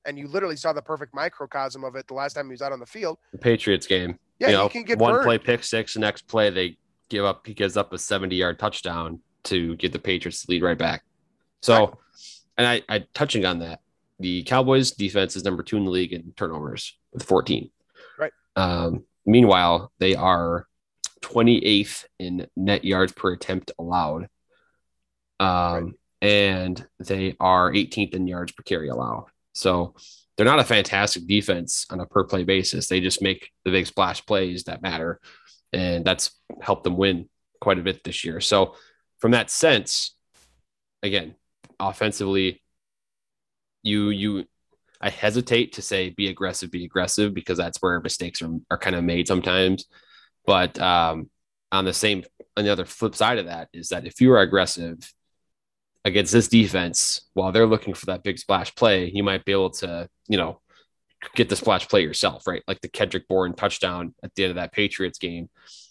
[0.06, 2.72] and you literally saw the perfect microcosm of it the last time he was out
[2.72, 3.18] on the field.
[3.32, 4.18] The Patriots game.
[4.38, 5.24] Yeah, you he know, can get one burned.
[5.24, 6.76] play pick six, the next play they
[7.08, 7.46] give up.
[7.46, 11.02] He gives up a 70 yard touchdown to get the Patriots to lead right back.
[11.62, 11.94] So, Right.
[12.58, 13.80] and I, I touching on that,
[14.20, 17.70] the Cowboys defense is number two in the league in turnovers with 14.
[18.18, 18.32] Right.
[18.56, 20.66] Um, meanwhile, they are
[21.22, 24.28] 28th in net yards per attempt allowed.
[25.40, 29.26] Um, and they are 18th in yards per carry allowed.
[29.52, 29.94] So
[30.36, 32.86] they're not a fantastic defense on a per play basis.
[32.86, 35.20] They just make the big splash plays that matter.
[35.72, 37.28] And that's helped them win
[37.60, 38.40] quite a bit this year.
[38.40, 38.74] So,
[39.18, 40.14] from that sense,
[41.02, 41.34] again,
[41.80, 42.62] offensively,
[43.82, 44.44] you, you,
[45.00, 48.94] I hesitate to say be aggressive, be aggressive because that's where mistakes are, are kind
[48.94, 49.86] of made sometimes.
[50.48, 51.28] But um,
[51.70, 52.24] on the same,
[52.56, 54.96] on the other flip side of that is that if you are aggressive
[56.06, 59.68] against this defense, while they're looking for that big splash play, you might be able
[59.68, 60.62] to, you know,
[61.34, 62.62] get the splash play yourself, right?
[62.66, 65.50] Like the Kendrick Bourne touchdown at the end of that Patriots game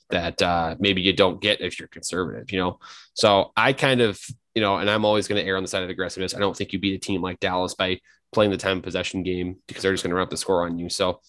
[0.09, 2.79] that uh, maybe you don't get if you're conservative, you know?
[3.13, 4.19] So I kind of,
[4.55, 6.33] you know, and I'm always going to err on the side of aggressiveness.
[6.33, 7.99] I don't think you beat a team like Dallas by
[8.31, 10.79] playing the time possession game because they're just going to run up the score on
[10.79, 10.89] you.
[10.89, 11.21] So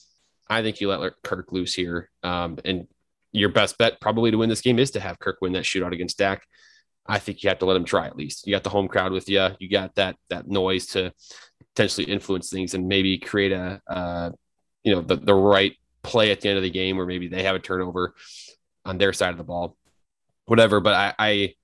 [0.48, 2.08] I think you let Kirk loose here.
[2.22, 2.86] Um, and
[3.32, 5.92] your best bet probably to win this game is to have Kirk win that shootout
[5.92, 6.46] against Dak.
[7.06, 8.46] I think you have to let him try at least.
[8.46, 9.48] You got the home crowd with you.
[9.58, 11.12] You got that that noise to
[11.74, 14.30] potentially influence things and maybe create a uh,
[14.84, 17.42] you know the the right play at the end of the game where maybe they
[17.42, 18.14] have a turnover
[18.84, 19.76] on their side of the ball,
[20.46, 20.80] whatever.
[20.80, 21.54] But I I,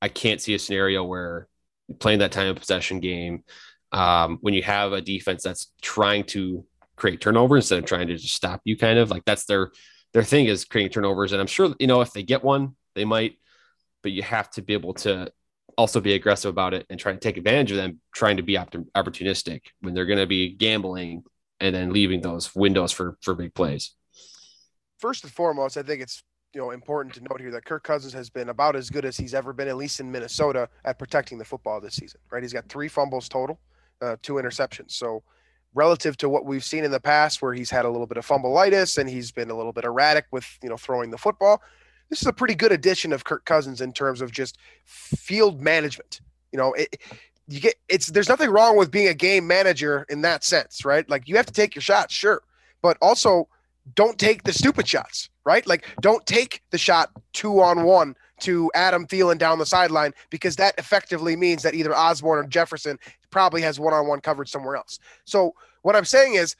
[0.00, 1.48] I can't see a scenario where
[1.98, 3.44] playing that time of possession game
[3.92, 6.64] um, when you have a defense that's trying to
[6.96, 9.70] create turnover instead of trying to just stop you, kind of like that's their
[10.14, 11.32] their thing is creating turnovers.
[11.32, 13.36] And I'm sure you know if they get one, they might
[14.04, 15.32] but you have to be able to
[15.76, 18.54] also be aggressive about it and try to take advantage of them trying to be
[18.54, 21.24] opportunistic when they're going to be gambling
[21.58, 23.92] and then leaving those windows for for big plays.
[24.98, 26.22] First and foremost, I think it's
[26.52, 29.16] you know important to note here that Kirk Cousins has been about as good as
[29.16, 32.20] he's ever been, at least in Minnesota, at protecting the football this season.
[32.30, 33.58] Right, he's got three fumbles total,
[34.02, 34.92] uh, two interceptions.
[34.92, 35.24] So
[35.74, 38.26] relative to what we've seen in the past, where he's had a little bit of
[38.26, 41.60] fumbleitis and he's been a little bit erratic with you know throwing the football,
[42.10, 46.20] this is a pretty good addition of Kirk Cousins in terms of just field management.
[46.52, 47.00] You know, it,
[47.48, 51.08] you get it's there's nothing wrong with being a game manager in that sense, right?
[51.10, 52.42] Like you have to take your shots, sure,
[52.82, 53.48] but also
[53.94, 55.66] don't take the stupid shots, right?
[55.66, 60.56] Like don't take the shot two on one to Adam Thielen down the sideline because
[60.56, 62.98] that effectively means that either Osborn or Jefferson
[63.30, 64.98] probably has one on one coverage somewhere else.
[65.24, 66.56] So what I'm saying is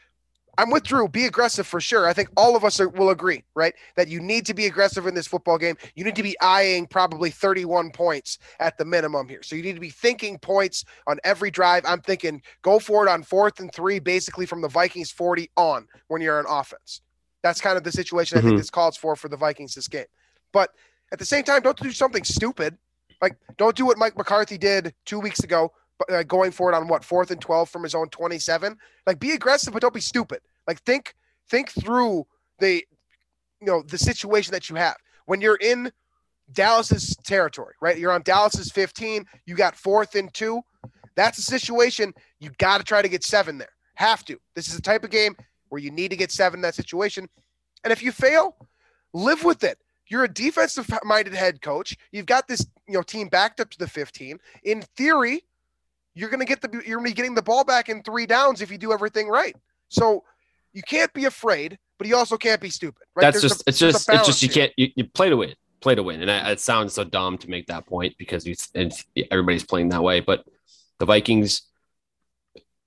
[0.56, 1.08] I'm with Drew.
[1.08, 2.06] Be aggressive for sure.
[2.06, 3.74] I think all of us are, will agree, right?
[3.96, 5.76] That you need to be aggressive in this football game.
[5.96, 9.42] You need to be eyeing probably 31 points at the minimum here.
[9.42, 11.84] So you need to be thinking points on every drive.
[11.84, 15.88] I'm thinking go for it on fourth and three, basically from the Vikings 40 on
[16.06, 17.00] when you're on offense.
[17.42, 18.58] That's kind of the situation I think Mhm.
[18.58, 20.06] this calls for for the Vikings this game.
[20.52, 20.70] But
[21.12, 22.76] at the same time, don't do something stupid.
[23.20, 25.72] Like don't do what Mike McCarthy did two weeks ago,
[26.10, 29.30] uh, going for it on what fourth and 12 from his own 27 like be
[29.32, 30.40] aggressive but don't be stupid.
[30.66, 31.14] Like think
[31.48, 32.26] think through
[32.58, 32.84] the
[33.60, 34.96] you know the situation that you have.
[35.26, 35.90] When you're in
[36.52, 37.98] dallas's territory right?
[37.98, 40.60] You're on dallas's 15 you got fourth and two.
[41.16, 43.68] That's a situation you got to try to get seven there.
[43.94, 44.38] Have to.
[44.54, 45.36] This is a type of game
[45.68, 47.28] where you need to get seven in that situation.
[47.84, 48.56] And if you fail
[49.12, 53.28] live with it you're a defensive minded head coach you've got this you know team
[53.28, 55.44] backed up to the 15 in theory
[56.14, 58.26] you're going to get the you're going to be getting the ball back in three
[58.26, 59.56] downs if you do everything right.
[59.88, 60.24] So
[60.72, 63.02] you can't be afraid, but you also can't be stupid.
[63.14, 63.22] Right?
[63.22, 64.54] That's There's just a- it's just it's just you here.
[64.54, 67.36] can't you, you play to win play to win and I, it sounds so dumb
[67.36, 68.90] to make that point because you and
[69.30, 70.42] everybody's playing that way but
[70.98, 71.60] the Vikings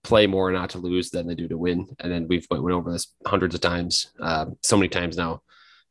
[0.04, 2.74] play more not to lose than they do to win and then we've went, went
[2.74, 5.44] over this hundreds of times uh, so many times now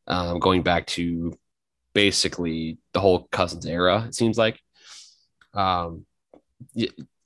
[0.07, 1.33] um, going back to
[1.95, 4.61] basically the whole Cousins era it seems like
[5.55, 6.05] um,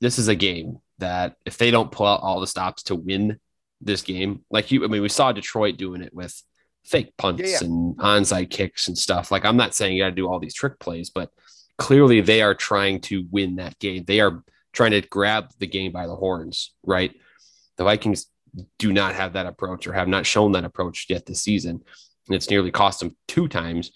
[0.00, 3.38] this is a game that if they don't pull out all the stops to win
[3.80, 6.40] this game, like you, I mean, we saw Detroit doing it with
[6.84, 7.58] fake punts Yeah, yeah.
[7.62, 9.30] and onside kicks and stuff.
[9.30, 11.30] Like, I'm not saying you got to do all these trick plays, but
[11.78, 14.04] clearly they are trying to win that game.
[14.06, 17.12] They are trying to grab the game by the horns, right?
[17.76, 18.26] The Vikings
[18.78, 21.82] do not have that approach or have not shown that approach yet this season.
[22.30, 23.90] And it's nearly cost them two times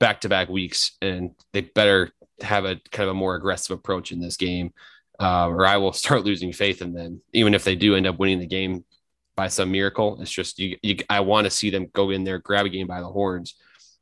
[0.00, 0.96] back to back weeks.
[1.02, 4.72] And they better have a kind of a more aggressive approach in this game,
[5.20, 7.20] uh, or I will start losing faith in them.
[7.34, 8.84] Even if they do end up winning the game
[9.36, 10.78] by some miracle, it's just you.
[10.82, 13.54] you I want to see them go in there, grab a game by the horns,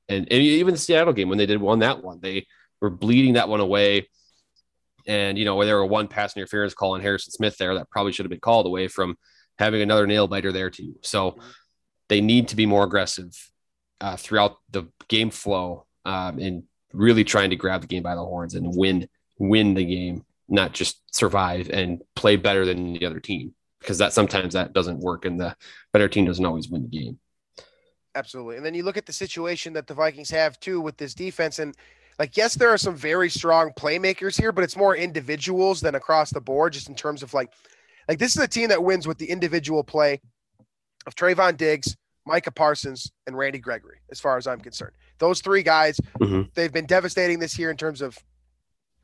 [0.08, 2.46] and, and even the Seattle game when they did won that one, they
[2.80, 4.08] were bleeding that one away.
[5.06, 7.90] And you know, where there were one pass interference call on Harrison Smith there that
[7.90, 9.16] probably should have been called away from
[9.58, 10.94] having another nail biter there too.
[11.02, 11.38] So
[12.08, 13.32] they need to be more aggressive
[14.02, 18.20] uh, throughout the game flow um, and really trying to grab the game by the
[18.20, 23.20] horns and win win the game, not just survive and play better than the other
[23.20, 25.56] team because that sometimes that doesn't work and the
[25.92, 27.18] better team doesn't always win the game.
[28.14, 28.56] Absolutely.
[28.56, 31.58] And then you look at the situation that the Vikings have too with this defense
[31.58, 31.74] and
[32.18, 36.30] like yes there are some very strong playmakers here but it's more individuals than across
[36.30, 37.50] the board just in terms of like
[38.06, 40.20] like this is a team that wins with the individual play
[41.06, 44.92] of Trevon Diggs, Micah Parsons, and Randy Gregory, as far as I'm concerned.
[45.18, 46.52] Those three guys, Mhm.
[46.54, 48.18] they've been devastating this year in terms of,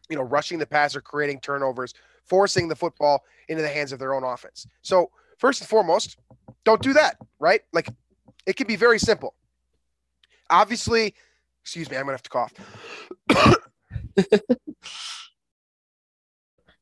[0.09, 4.15] you know, rushing the passer, creating turnovers, forcing the football into the hands of their
[4.15, 4.67] own offense.
[4.83, 6.17] So first and foremost,
[6.65, 7.63] don't do that, right?
[7.73, 7.89] Like
[8.47, 9.35] it can be very simple.
[10.51, 11.15] Obviously,
[11.63, 12.53] excuse me, I'm gonna have to cough.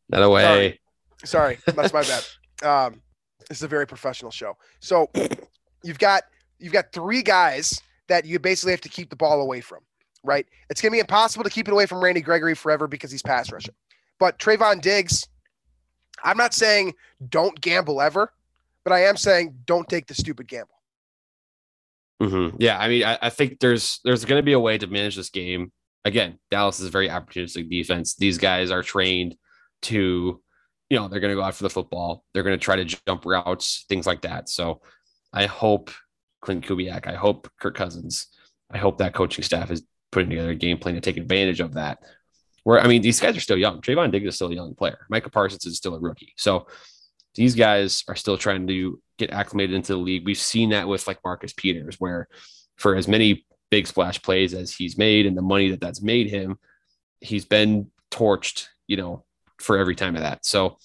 [0.09, 0.81] Not a way.
[1.25, 2.25] Sorry, that's my bad.
[2.63, 3.03] Um,
[3.49, 4.57] this is a very professional show.
[4.81, 5.11] So
[5.83, 6.25] you've got
[6.59, 9.81] you've got three guys that you basically have to keep the ball away from,
[10.25, 10.47] right?
[10.71, 13.51] It's gonna be impossible to keep it away from Randy Gregory forever because he's pass
[13.53, 13.75] rushing.
[14.19, 15.27] But Trevon Diggs,
[16.25, 16.95] I'm not saying
[17.29, 18.33] don't gamble ever,
[18.85, 20.77] but I am saying don't take the stupid gamble.
[22.23, 22.57] Mhm.
[22.59, 25.17] Yeah, I mean, I, I think there's there's going to be a way to manage
[25.17, 25.73] this game.
[26.05, 28.15] Again, Dallas is a very opportunistic defense.
[28.15, 29.37] These guys are trained
[29.83, 30.41] to,
[30.89, 32.25] you know, they're going to go out for the football.
[32.33, 34.49] They're going to try to jump routes, things like that.
[34.49, 34.81] So,
[35.37, 35.91] I hope
[36.43, 38.29] Klint Kubiak, I hope Kirk Cousins,
[38.71, 41.75] I hope that coaching staff is putting together a game plan to take advantage of
[41.75, 41.99] that.
[42.65, 43.83] Where I mean, these guys are still young.
[43.83, 45.07] Trevon Diggs is still a young player.
[45.11, 46.33] Micah Parsons is still a rookie.
[46.37, 46.67] So
[47.35, 50.25] these guys are still trying to get acclimated into the league.
[50.25, 52.29] We've seen that with like Marcus Peters, where
[52.77, 56.31] for as many big splash plays as he's made and the money that that's made
[56.31, 56.59] him,
[57.21, 59.23] he's been torched, you know,
[59.59, 60.47] for every time of that.
[60.47, 60.79] So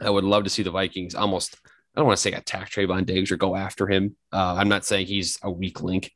[0.00, 1.56] I would love to see the Vikings almost,
[1.94, 4.16] I don't want to say attack Trevon Diggs or go after him.
[4.32, 6.10] Uh, I'm not saying he's a weak link,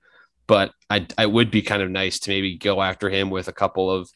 [0.47, 3.53] but I, I would be kind of nice to maybe go after him with a
[3.53, 4.11] couple of,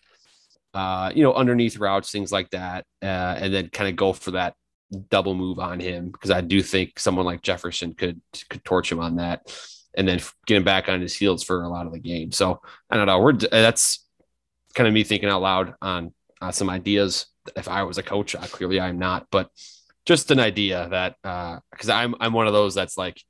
[0.75, 4.33] uh, you know, underneath routes, things like that, uh, and then kind of go for
[4.33, 4.55] that
[5.09, 8.20] double move on him because I do think someone like Jefferson could
[8.51, 9.55] could torch him on that,
[9.94, 12.33] and then get him back on his heels for a lot of the game.
[12.33, 13.20] So I don't know.
[13.20, 14.05] We're that's
[14.75, 16.12] kind of me thinking out loud on
[16.51, 17.27] some ideas.
[17.57, 19.51] If I was a coach, uh, clearly I'm not, but
[20.04, 21.16] just an idea that
[21.70, 23.22] because I'm I'm one of those that's like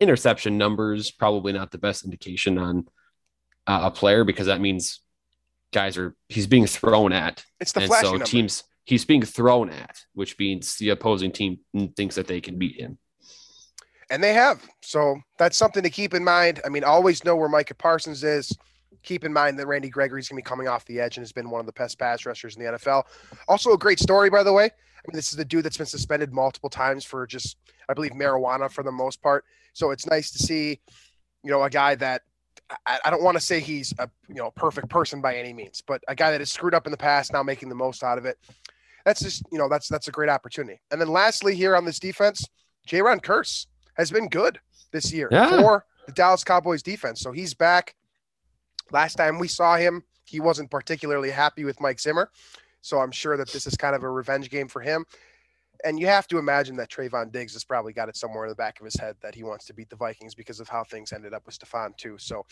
[0.00, 2.86] interception numbers probably not the best indication on
[3.66, 5.00] uh, a player because that means
[5.72, 8.24] guys are he's being thrown at It's the and so number.
[8.24, 11.58] teams he's being thrown at, which means the opposing team
[11.96, 12.98] thinks that they can beat him.
[14.10, 14.62] And they have.
[14.82, 16.60] So that's something to keep in mind.
[16.64, 18.56] I mean, always know where Micah Parsons is.
[19.06, 21.32] Keep in mind that Randy Gregory's going to be coming off the edge and has
[21.32, 23.04] been one of the best pass rushers in the NFL.
[23.48, 24.64] Also, a great story, by the way.
[24.64, 27.56] I mean, this is the dude that's been suspended multiple times for just,
[27.88, 29.44] I believe, marijuana for the most part.
[29.72, 30.80] So it's nice to see,
[31.42, 32.22] you know, a guy that
[32.84, 35.82] I, I don't want to say he's a you know perfect person by any means,
[35.86, 38.18] but a guy that has screwed up in the past now making the most out
[38.18, 38.38] of it.
[39.04, 40.80] That's just you know that's that's a great opportunity.
[40.90, 42.44] And then lastly, here on this defense,
[42.88, 43.66] Jayron Kearse
[43.96, 44.58] has been good
[44.90, 45.60] this year Yeah.
[45.60, 47.20] for the Dallas Cowboys defense.
[47.20, 47.94] So he's back.
[48.92, 52.30] Last time we saw him, he wasn't particularly happy with Mike Zimmer.
[52.80, 55.04] So I'm sure that this is kind of a revenge game for him.
[55.84, 58.54] And you have to imagine that Trevon Diggs has probably got it somewhere in the
[58.54, 61.12] back of his head that he wants to beat the Vikings because of how things
[61.12, 62.16] ended up with Stefon too.
[62.18, 62.46] So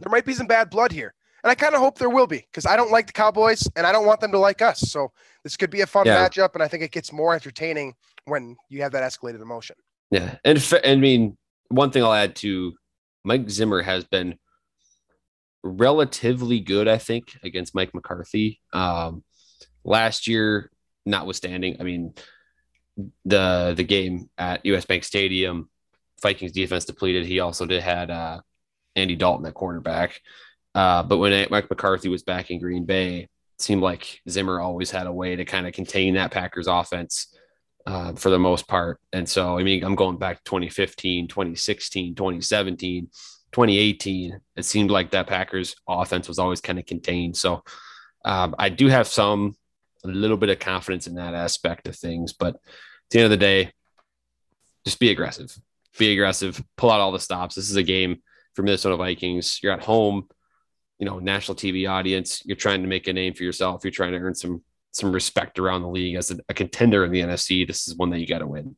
[0.00, 1.14] there might be some bad blood here.
[1.44, 3.86] And I kind of hope there will be because I don't like the Cowboys and
[3.86, 4.80] I don't want them to like us.
[4.80, 6.26] So this could be a fun Yeah.
[6.28, 6.54] matchup.
[6.54, 7.94] And I think it gets more entertaining
[8.24, 9.76] when you have that escalated emotion.
[10.10, 11.36] Yeah, and f- I mean,
[11.68, 12.74] one thing I'll add to
[13.24, 14.38] Mike Zimmer has been
[15.62, 18.60] relatively good, I think, against Mike McCarthy.
[18.72, 19.24] Um,
[19.84, 20.70] last year,
[21.06, 22.14] notwithstanding, I mean,
[23.24, 25.68] the the game at US Bank Stadium,
[26.20, 27.26] Vikings defense depleted.
[27.26, 28.40] He also did had uh,
[28.96, 30.12] Andy Dalton at cornerback.
[30.74, 34.90] Uh, but when Mike McCarthy was back in Green Bay, it seemed like Zimmer always
[34.90, 37.34] had a way to kind of contain that Packers offense
[37.86, 38.98] uh, for the most part.
[39.12, 43.08] And so, I mean, I'm going back to 2015, 2016, 2017,
[43.52, 44.40] 2018.
[44.56, 47.36] It seemed like that Packers offense was always kind of contained.
[47.36, 47.62] So
[48.24, 49.56] um, I do have some,
[50.04, 52.32] a little bit of confidence in that aspect of things.
[52.32, 52.60] But at
[53.10, 53.72] the end of the day,
[54.84, 55.56] just be aggressive,
[55.98, 57.54] be aggressive, pull out all the stops.
[57.54, 58.22] This is a game
[58.54, 59.60] for Minnesota Vikings.
[59.62, 60.28] You're at home.
[60.98, 62.42] you know, national TV audience.
[62.44, 63.82] You're trying to make a name for yourself.
[63.84, 64.62] You're trying to earn some
[64.92, 67.66] some respect around the league as a, a contender in the NFC.
[67.66, 68.76] This is one that you got to win.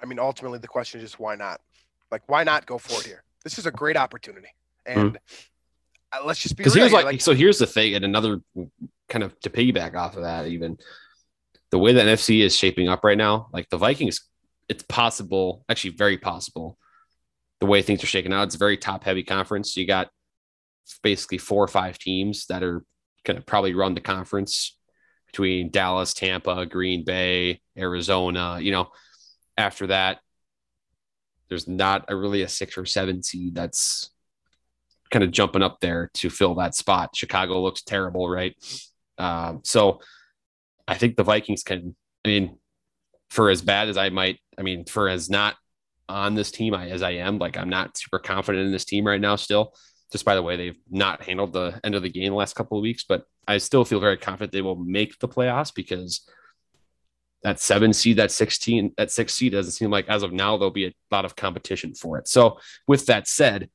[0.00, 1.60] I mean, ultimately, the question is just why not?
[2.10, 3.22] Like, why not go for it here?
[3.44, 4.48] This is a great opportunity,
[4.84, 6.26] and mm-hmm.
[6.26, 8.40] let's just be because here's like, like, so here's the thing, and another
[9.08, 10.78] kind of to piggyback off of that, even
[11.70, 14.22] the way that NFC is shaping up right now, like the Vikings,
[14.68, 16.78] it's possible, actually very possible,
[17.60, 18.44] the way things are shaking out.
[18.44, 19.76] It's a very top heavy conference.
[19.76, 20.08] You got
[21.02, 22.84] basically four or five teams that are
[23.24, 24.76] going to probably run the conference
[25.26, 28.58] between Dallas, Tampa, Green Bay, Arizona.
[28.60, 28.88] You know,
[29.56, 30.18] after that,
[31.50, 34.10] there's not a really a six or seven seed that's
[35.10, 37.10] kind of jumping up there to fill that spot.
[37.14, 38.54] Chicago looks terrible, right?
[39.18, 40.00] Um, so
[40.88, 41.94] I think the Vikings can.
[42.24, 42.58] I mean,
[43.28, 45.56] for as bad as I might, I mean, for as not
[46.08, 49.20] on this team as I am, like I'm not super confident in this team right
[49.20, 49.36] now.
[49.36, 49.74] Still,
[50.12, 52.78] just by the way they've not handled the end of the game the last couple
[52.78, 53.04] of weeks.
[53.08, 56.28] But I still feel very confident they will make the playoffs because
[57.42, 60.70] that seven seed, that 16, that six seed doesn't seem like as of now there'll
[60.70, 62.28] be a lot of competition for it.
[62.28, 63.70] So with that said,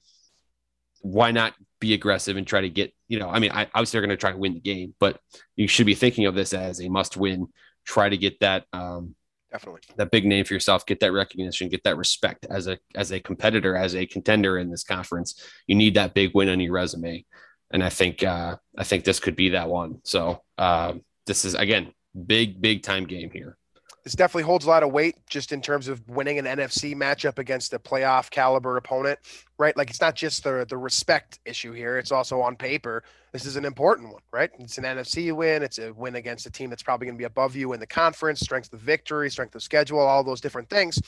[1.01, 4.07] why not be aggressive and try to get, you know, I mean, I obviously they're
[4.07, 5.19] going to try to win the game, but
[5.55, 7.47] you should be thinking of this as a must win.
[7.85, 9.15] Try to get that um,
[9.55, 13.11] definitely that big name for yourself get that recognition get that respect as a as
[13.11, 16.73] a competitor as a contender in this conference you need that big win on your
[16.73, 17.23] resume
[17.71, 20.93] and i think uh i think this could be that one so uh,
[21.25, 21.93] this is again
[22.25, 23.57] big big time game here
[24.05, 27.39] this definitely holds a lot of weight just in terms of winning an NFC matchup
[27.39, 29.17] against a playoff caliber opponent,
[29.57, 29.75] right?
[29.75, 33.03] Like it's not just the the respect issue here; it's also on paper.
[33.31, 34.51] This is an important one, right?
[34.59, 35.63] It's an NFC win.
[35.63, 37.87] It's a win against a team that's probably going to be above you in the
[37.87, 41.01] conference, strength of victory, strength of schedule, all those different things.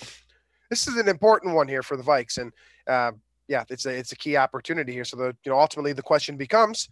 [0.72, 2.52] This is an important one here for the Vikes, and
[2.88, 3.12] uh,
[3.48, 5.06] yeah, it's a it's a key opportunity here.
[5.06, 6.90] So the you know ultimately the question becomes,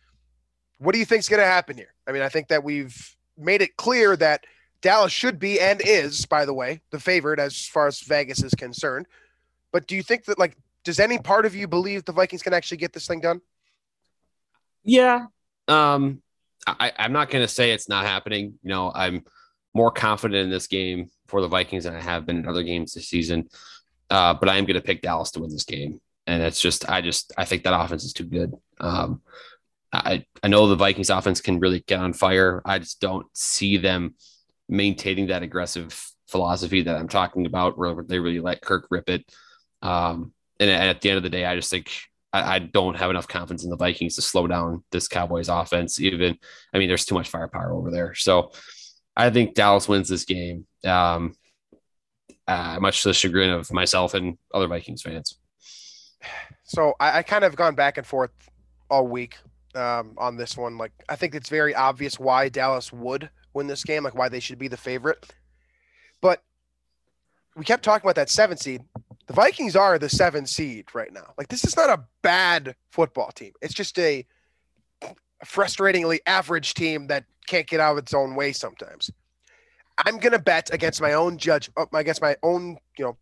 [0.78, 1.96] what do you think is going to happen here?
[2.08, 2.96] I mean, I think that we've
[3.38, 4.46] made it clear that
[4.82, 8.54] Dallas should be and is, by the way, the favorite as far as Vegas is
[8.54, 9.08] concerned.
[9.72, 12.54] But do you think that, like, does any part of you believe the Vikings can
[12.54, 13.42] actually get this thing done?
[14.84, 15.26] Yeah.
[15.68, 16.22] Um,
[16.68, 18.60] I, I'm not going to say it's not happening.
[18.62, 19.24] You know, I'm
[19.74, 22.94] more confident in this game for the Vikings than I have been in other games
[22.94, 23.50] this season.
[24.10, 26.00] Uh, but I am going to pick Dallas to win this game.
[26.28, 28.54] And it's just, I just, I think that offense is too good.
[28.80, 29.22] Um,
[30.04, 32.62] I, I know the Vikings offense can really get on fire.
[32.66, 34.16] I just don't see them
[34.68, 39.24] maintaining that aggressive philosophy that I'm talking about, where they really let Kirk rip it.
[39.82, 41.92] Um, and at the end of the day, I just think
[42.34, 46.00] I, I, don't have enough confidence in the Vikings to slow down this Cowboys offense.
[46.00, 46.38] Even,
[46.74, 48.16] I mean, there's too much firepower over there.
[48.16, 48.52] So
[49.16, 51.36] I think Dallas wins this game, um,
[52.48, 55.38] uh, much to the chagrin of myself and other Vikings fans.
[56.64, 58.32] So I, I kind of gone back and forth
[58.90, 59.38] all week
[59.76, 60.78] um, on this one.
[60.78, 64.40] Like, I think it's very obvious why Dallas would win this game, like why they
[64.40, 65.34] should be the favorite.
[66.22, 66.44] But
[67.56, 68.82] we kept talking about that seven seed.
[69.28, 71.34] The Vikings are the seven seed right now.
[71.38, 73.54] Like this is not a bad football team.
[73.62, 74.26] It's just a
[75.44, 79.12] frustratingly average team that can't get out of its own way sometimes.
[80.06, 83.18] I'm gonna bet against my own judge, uh, against my own, you know,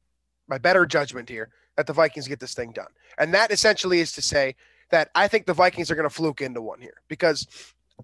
[0.48, 2.88] my better judgment here that the Vikings get this thing done.
[3.18, 4.56] And that essentially is to say
[4.94, 7.48] that I think the Vikings are going to fluke into one here because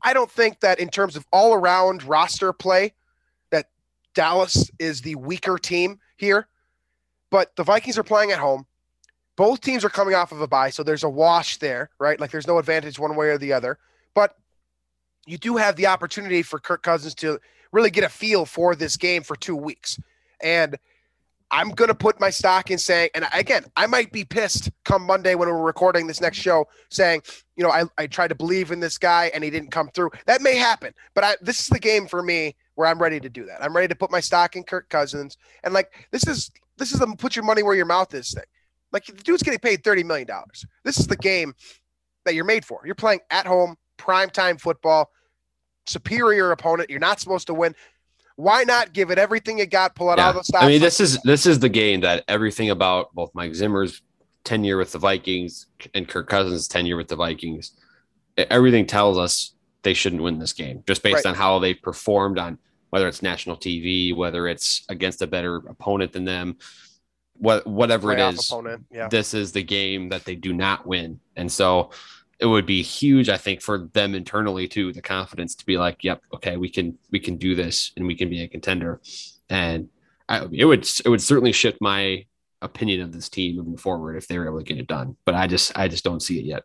[0.01, 2.95] I don't think that in terms of all around roster play,
[3.51, 3.69] that
[4.15, 6.47] Dallas is the weaker team here.
[7.29, 8.65] But the Vikings are playing at home.
[9.35, 12.19] Both teams are coming off of a bye, so there's a wash there, right?
[12.19, 13.77] Like there's no advantage one way or the other.
[14.15, 14.35] But
[15.27, 17.39] you do have the opportunity for Kirk Cousins to
[17.71, 19.99] really get a feel for this game for two weeks.
[20.41, 20.75] And
[21.51, 25.03] I'm going to put my stock in saying, and again, I might be pissed come
[25.03, 27.23] Monday when we're recording this next show saying,
[27.55, 30.11] you know, I, I tried to believe in this guy and he didn't come through.
[30.27, 33.29] That may happen, but I, this is the game for me where I'm ready to
[33.29, 33.63] do that.
[33.63, 35.37] I'm ready to put my stock in Kirk Cousins.
[35.63, 38.43] And like, this is, this is the put your money where your mouth is thing.
[38.91, 40.27] Like the dude's getting paid $30 million.
[40.83, 41.53] This is the game
[42.25, 42.81] that you're made for.
[42.85, 45.09] You're playing at home, prime time football,
[45.87, 46.89] superior opponent.
[46.89, 47.75] You're not supposed to win
[48.39, 50.27] why not give it everything you got, pull out yeah.
[50.27, 50.63] all the stops?
[50.63, 54.01] I mean, this is this is the game that everything about both Mike Zimmer's
[54.45, 57.73] tenure with the Vikings and Kirk Cousins' tenure with the Vikings,
[58.37, 61.25] everything tells us they shouldn't win this game just based right.
[61.25, 62.57] on how they performed on
[62.91, 66.57] whether it's national TV, whether it's against a better opponent than them,
[67.33, 68.53] what whatever it is.
[68.89, 69.09] Yeah.
[69.09, 71.91] This is the game that they do not win, and so
[72.39, 76.03] it would be huge, I think, for them internally too, the confidence to be like,
[76.03, 79.01] "Yep, okay, we can we can do this, and we can be a contender."
[79.49, 79.89] And
[80.27, 82.25] I, it would it would certainly shift my
[82.61, 85.17] opinion of this team moving forward if they were able to get it done.
[85.25, 86.63] But I just I just don't see it yet.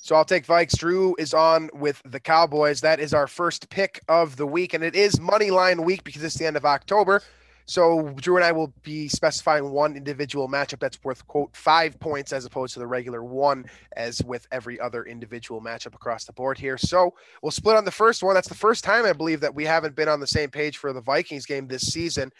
[0.00, 0.78] So I'll take Vikes.
[0.78, 2.80] Drew is on with the Cowboys.
[2.80, 6.24] That is our first pick of the week, and it is money line week because
[6.24, 7.22] it's the end of October.
[7.68, 12.32] So Drew and I will be specifying one individual matchup that's worth quote five points
[12.32, 16.56] as opposed to the regular one, as with every other individual matchup across the board
[16.56, 16.78] here.
[16.78, 17.12] So
[17.42, 18.34] we'll split on the first one.
[18.34, 20.94] That's the first time I believe that we haven't been on the same page for
[20.94, 22.32] the Vikings game this season.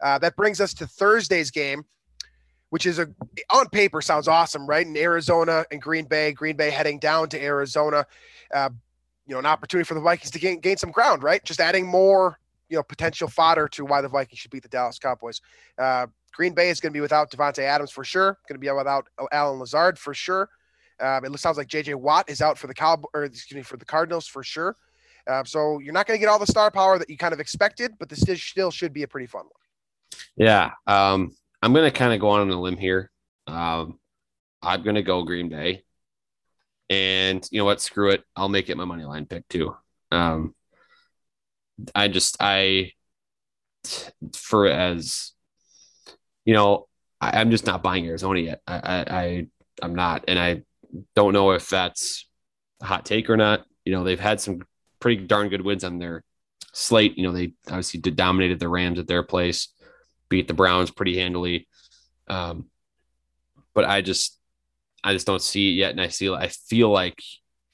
[0.00, 1.84] Uh, that brings us to Thursday's game,
[2.70, 3.06] which is a
[3.50, 4.84] on paper sounds awesome, right?
[4.84, 8.04] In Arizona and Green Bay, Green Bay heading down to Arizona.
[8.52, 8.70] Uh,
[9.28, 11.44] you know, an opportunity for the Vikings to gain gain some ground, right?
[11.44, 12.40] Just adding more
[12.72, 15.42] you know potential fodder to why the Vikings should beat the Dallas Cowboys.
[15.76, 18.38] Uh, Green Bay is going to be without Davante Adams for sure.
[18.48, 20.48] Going to be without Allen Lazard for sure.
[20.98, 21.94] Um, it sounds like J.J.
[21.94, 24.74] Watt is out for the Cow or excuse me for the Cardinals for sure.
[25.28, 27.40] Um, so you're not going to get all the star power that you kind of
[27.40, 30.20] expected, but this still should be a pretty fun one.
[30.36, 33.10] Yeah, um, I'm going to kind of go on a limb here.
[33.46, 33.98] Um,
[34.62, 35.84] I'm going to go Green Bay,
[36.88, 37.82] and you know what?
[37.82, 38.24] Screw it.
[38.34, 39.76] I'll make it my money line pick too.
[40.10, 40.54] Um,
[41.94, 42.92] I just I
[44.34, 45.32] for as
[46.44, 46.86] you know
[47.20, 48.60] I, am just not buying Arizona yet.
[48.66, 49.46] I, I I
[49.80, 50.62] I'm not, and I
[51.14, 52.28] don't know if that's
[52.80, 53.64] a hot take or not.
[53.84, 54.62] You know they've had some
[55.00, 56.24] pretty darn good wins on their
[56.72, 57.16] slate.
[57.16, 59.68] You know they obviously did dominated the Rams at their place,
[60.28, 61.68] beat the Browns pretty handily.
[62.28, 62.66] Um,
[63.74, 64.38] but I just
[65.04, 67.22] I just don't see it yet, and I see I feel like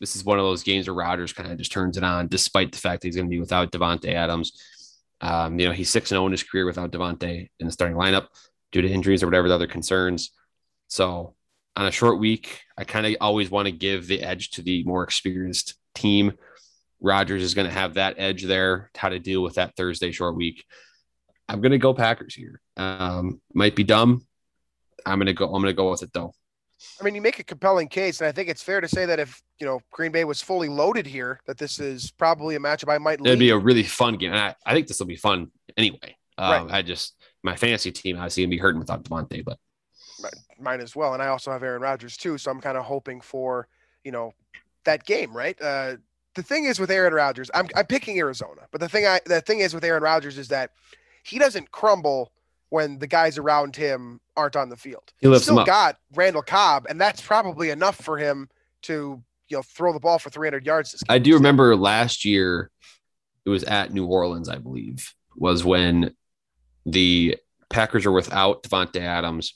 [0.00, 2.72] this is one of those games where Rodgers kind of just turns it on, despite
[2.72, 4.52] the fact that he's going to be without Davante Adams.
[5.20, 7.72] Um, you know, he's six and zero oh in his career without Davante in the
[7.72, 8.26] starting lineup
[8.70, 10.30] due to injuries or whatever the other concerns.
[10.86, 11.34] So
[11.74, 14.84] on a short week, I kind of always want to give the edge to the
[14.84, 16.32] more experienced team.
[17.00, 20.36] Rodgers is going to have that edge there, how to deal with that Thursday short
[20.36, 20.64] week.
[21.48, 22.60] I'm going to go Packers here.
[22.76, 24.26] Um, might be dumb.
[25.06, 25.46] I'm going to go.
[25.46, 26.34] I'm going to go with it though.
[27.00, 29.18] I mean, you make a compelling case, and I think it's fair to say that
[29.18, 32.92] if you know Green Bay was fully loaded here, that this is probably a matchup
[32.92, 33.20] I might.
[33.20, 36.16] It'd be a really fun game, and I, I think this will be fun anyway.
[36.36, 36.78] Um, right.
[36.78, 39.58] I just my fantasy team obviously gonna be hurting without Davante, but
[40.60, 43.20] mine as well, and I also have Aaron Rodgers too, so I'm kind of hoping
[43.20, 43.68] for
[44.04, 44.32] you know
[44.84, 45.60] that game, right?
[45.60, 45.96] Uh,
[46.34, 49.40] the thing is with Aaron Rodgers, I'm I'm picking Arizona, but the thing I the
[49.40, 50.70] thing is with Aaron Rodgers is that
[51.24, 52.32] he doesn't crumble
[52.70, 55.12] when the guys around him aren't on the field.
[55.20, 58.48] He He's still got Randall Cobb, and that's probably enough for him
[58.82, 61.02] to you know throw the ball for 300 yards.
[61.08, 62.70] I do remember last year,
[63.44, 66.14] it was at New Orleans, I believe, was when
[66.84, 67.36] the
[67.70, 69.54] Packers were without Davante Adams,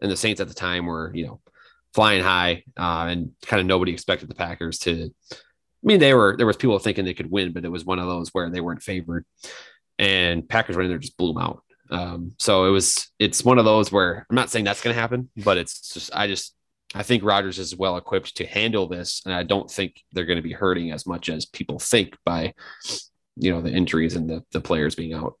[0.00, 1.40] and the Saints at the time were you know
[1.94, 5.10] flying high, uh, and kind of nobody expected the Packers to.
[5.32, 7.98] I mean, they were there was people thinking they could win, but it was one
[7.98, 9.24] of those where they weren't favored,
[9.98, 11.62] and Packers went in there just blew them out.
[11.90, 15.00] Um, so it was it's one of those where I'm not saying that's going to
[15.00, 16.54] happen, but it's just I just
[16.94, 20.36] I think Rodgers is well equipped to handle this, and I don't think they're going
[20.36, 22.54] to be hurting as much as people think by
[23.36, 25.34] you know the injuries and the the players being out.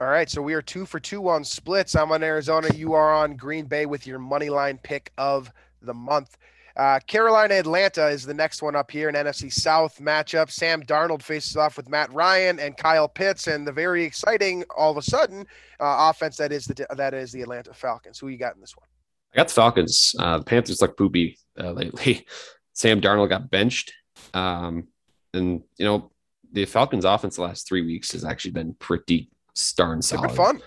[0.00, 1.94] All right, so we are two for two on splits.
[1.94, 2.72] I'm on Arizona.
[2.74, 5.52] You are on Green Bay with your money line pick of
[5.82, 6.38] the month.
[6.76, 10.50] Uh, Carolina Atlanta is the next one up here, an NFC South matchup.
[10.50, 14.90] Sam Darnold faces off with Matt Ryan and Kyle Pitts, and the very exciting, all
[14.90, 15.46] of a sudden,
[15.80, 18.18] uh, offense that is the that is the Atlanta Falcons.
[18.18, 18.86] Who you got in this one?
[19.34, 20.14] I got the Falcons.
[20.18, 22.26] Uh, the Panthers look poopy uh, lately.
[22.72, 23.92] Sam Darnold got benched,
[24.32, 24.88] um,
[25.34, 26.10] and you know
[26.52, 29.30] the Falcons' offense the last three weeks has actually been pretty
[29.76, 30.32] darn solid.
[30.32, 30.60] fun.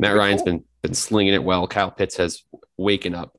[0.00, 0.52] Matt Ryan's cool.
[0.52, 1.66] been been slinging it well.
[1.66, 2.42] Kyle Pitts has
[2.76, 3.37] waken up.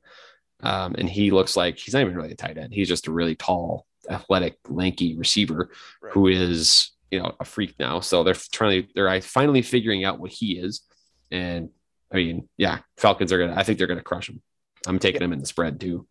[0.62, 2.72] Um, and he looks like he's not even really a tight end.
[2.72, 5.70] He's just a really tall, athletic, lanky receiver
[6.02, 6.12] right.
[6.12, 8.00] who is, you know, a freak now.
[8.00, 10.82] So they're trying to, they're finally figuring out what he is.
[11.30, 11.70] And
[12.12, 14.42] I mean, yeah, Falcons are going to, I think they're going to crush him.
[14.86, 15.26] I'm taking yeah.
[15.26, 16.06] them in the spread too.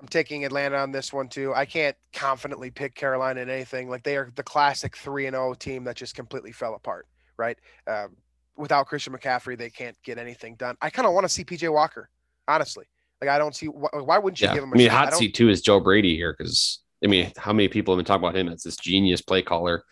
[0.00, 1.52] I'm taking Atlanta on this one too.
[1.54, 3.90] I can't confidently pick Carolina in anything.
[3.90, 7.06] Like they are the classic 3 and 0 team that just completely fell apart,
[7.36, 7.58] right?
[7.86, 8.16] Um,
[8.56, 10.76] without Christian McCaffrey, they can't get anything done.
[10.80, 12.08] I kind of want to see PJ Walker,
[12.48, 12.86] honestly.
[13.20, 14.54] Like I don't see why, why wouldn't you yeah.
[14.54, 14.72] give him?
[14.72, 15.10] I mean, shot?
[15.10, 18.06] hot seat too is Joe Brady here because I mean, how many people have been
[18.06, 19.84] talking about him as this genius play caller?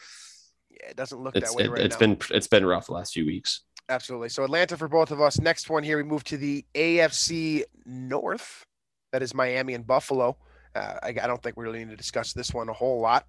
[0.71, 2.01] Yeah, it doesn't look it's, that way it, right It's now.
[2.01, 3.63] been it's been rough the last few weeks.
[3.89, 4.29] Absolutely.
[4.29, 5.41] So Atlanta for both of us.
[5.41, 8.65] Next one here, we move to the AFC North.
[9.13, 10.37] That is Miami and Buffalo.
[10.75, 13.27] Uh, I, I, don't think we really need to discuss this one a whole lot.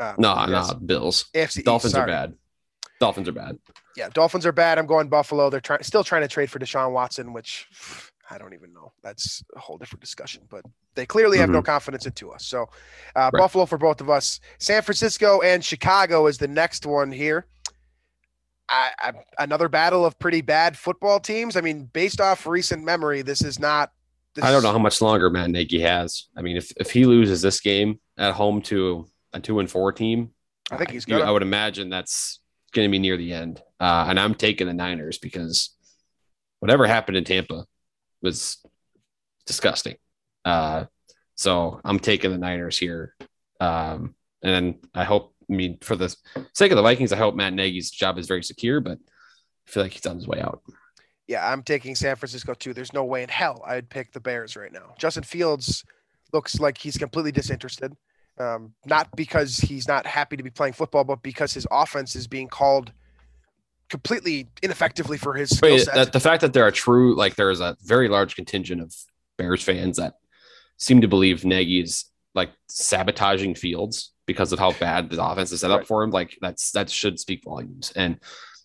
[0.00, 1.26] Um, no, no, Bills.
[1.34, 2.34] AFC Dolphins East, are bad.
[3.00, 3.58] Dolphins are bad.
[3.96, 4.78] Yeah, Dolphins are bad.
[4.78, 5.50] I'm going Buffalo.
[5.50, 7.66] They're trying, still trying to trade for Deshaun Watson, which
[8.30, 8.92] I don't even know.
[9.02, 10.64] That's a whole different discussion, but
[10.94, 11.54] they clearly have mm-hmm.
[11.54, 12.44] no confidence into us.
[12.44, 12.68] So,
[13.14, 13.40] uh, right.
[13.40, 14.40] Buffalo for both of us.
[14.58, 17.46] San Francisco and Chicago is the next one here.
[18.68, 21.56] I, I, another battle of pretty bad football teams.
[21.56, 23.92] I mean, based off recent memory, this is not
[24.34, 26.26] this I don't know how much longer Matt Nagy has.
[26.36, 29.92] I mean, if, if he loses this game at home to a two and four
[29.92, 30.30] team,
[30.70, 31.24] I think he's you- gonna.
[31.24, 32.40] I would imagine that's
[32.72, 33.62] going to be near the end.
[33.80, 35.70] Uh, and I'm taking the Niners because
[36.60, 37.66] whatever happened in Tampa
[38.22, 38.58] was
[39.46, 39.96] disgusting.
[40.44, 40.84] Uh,
[41.34, 43.14] so I'm taking the Niners here.
[43.60, 46.14] Um, and I hope, I mean, for the
[46.54, 49.82] sake of the Vikings, I hope Matt Nagy's job is very secure, but I feel
[49.82, 50.62] like he's on his way out.
[51.26, 52.72] Yeah, I'm taking San Francisco too.
[52.72, 54.94] There's no way in hell I'd pick the Bears right now.
[54.98, 55.84] Justin Fields
[56.32, 57.92] looks like he's completely disinterested.
[58.38, 62.26] Um, not because he's not happy to be playing football, but because his offense is
[62.26, 62.92] being called
[63.88, 66.12] completely ineffectively for his skill set.
[66.12, 68.94] the fact that there are true, like there is a very large contingent of
[69.38, 70.14] Bears fans that
[70.76, 75.60] seem to believe Nagy is like sabotaging Fields because of how bad the offense is
[75.60, 75.86] set up Right.
[75.86, 76.10] for him.
[76.10, 77.92] Like that's that should speak volumes.
[77.94, 78.18] And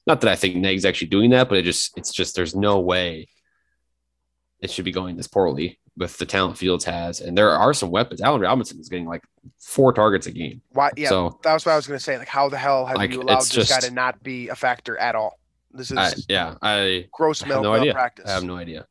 [0.08, 2.80] not that I think Nagy's actually doing that, but it just it's just there's no
[2.80, 3.28] way
[4.60, 7.22] it should be going this poorly with the talent Fields has.
[7.22, 8.22] And there are some weapons.
[8.22, 9.24] Allen Robinson is getting like
[9.60, 10.62] four targets a game.
[10.72, 10.92] Why?
[10.96, 12.18] Yeah, So that was what I was going to say.
[12.18, 14.98] Like, how the hell have Like, you allowed this guy to not be a factor
[14.98, 15.40] at all?
[15.74, 17.94] This is I, yeah, I, gross milk no idea.
[17.94, 18.30] practice.
[18.30, 18.86] I have no idea.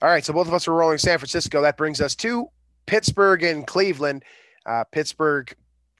[0.00, 1.62] All right, so both of us are rolling San Francisco.
[1.62, 2.46] That brings us to
[2.86, 4.22] Pittsburgh and Cleveland.
[4.66, 5.52] Uh, Pittsburgh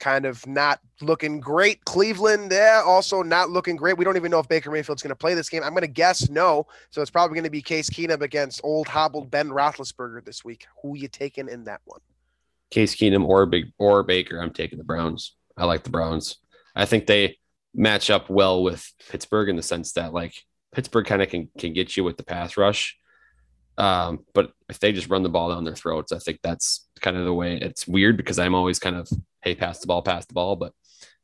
[0.04, 1.82] kind of not looking great.
[1.86, 3.96] Cleveland, yeah, also not looking great.
[3.96, 5.62] We don't even know if Baker Mayfield's going to play this game.
[5.62, 6.66] I'm going to guess no.
[6.90, 10.66] So it's probably going to be Case Keenum against old hobbled Ben Roethlisberger this week.
[10.82, 12.00] Who you taking in that one?
[12.70, 15.36] Case Keenum or Big or Baker, I'm taking the Browns.
[15.56, 16.36] I like the Browns.
[16.76, 17.38] I think they
[17.74, 20.34] match up well with Pittsburgh in the sense that like
[20.74, 22.98] Pittsburgh kind of can can get you with the pass rush.
[23.76, 27.16] Um, but if they just run the ball down their throats, I think that's kind
[27.16, 29.08] of the way it's weird because I'm always kind of,
[29.42, 30.56] hey, pass the ball, pass the ball.
[30.56, 30.72] But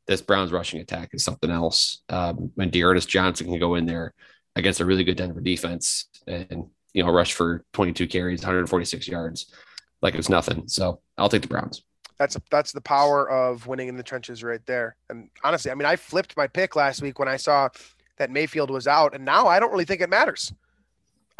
[0.07, 2.01] this Browns rushing attack is something else.
[2.09, 4.13] Um, when D'Ernest Johnson can go in there
[4.55, 9.53] against a really good Denver defense and, you know, rush for 22 carries, 146 yards,
[10.01, 10.67] like it's nothing.
[10.67, 11.83] So I'll take the Browns.
[12.17, 14.95] That's that's the power of winning in the trenches right there.
[15.09, 17.69] And honestly, I mean, I flipped my pick last week when I saw
[18.17, 20.53] that Mayfield was out, and now I don't really think it matters.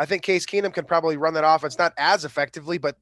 [0.01, 2.97] I think Case Keenum can probably run that offense not as effectively, but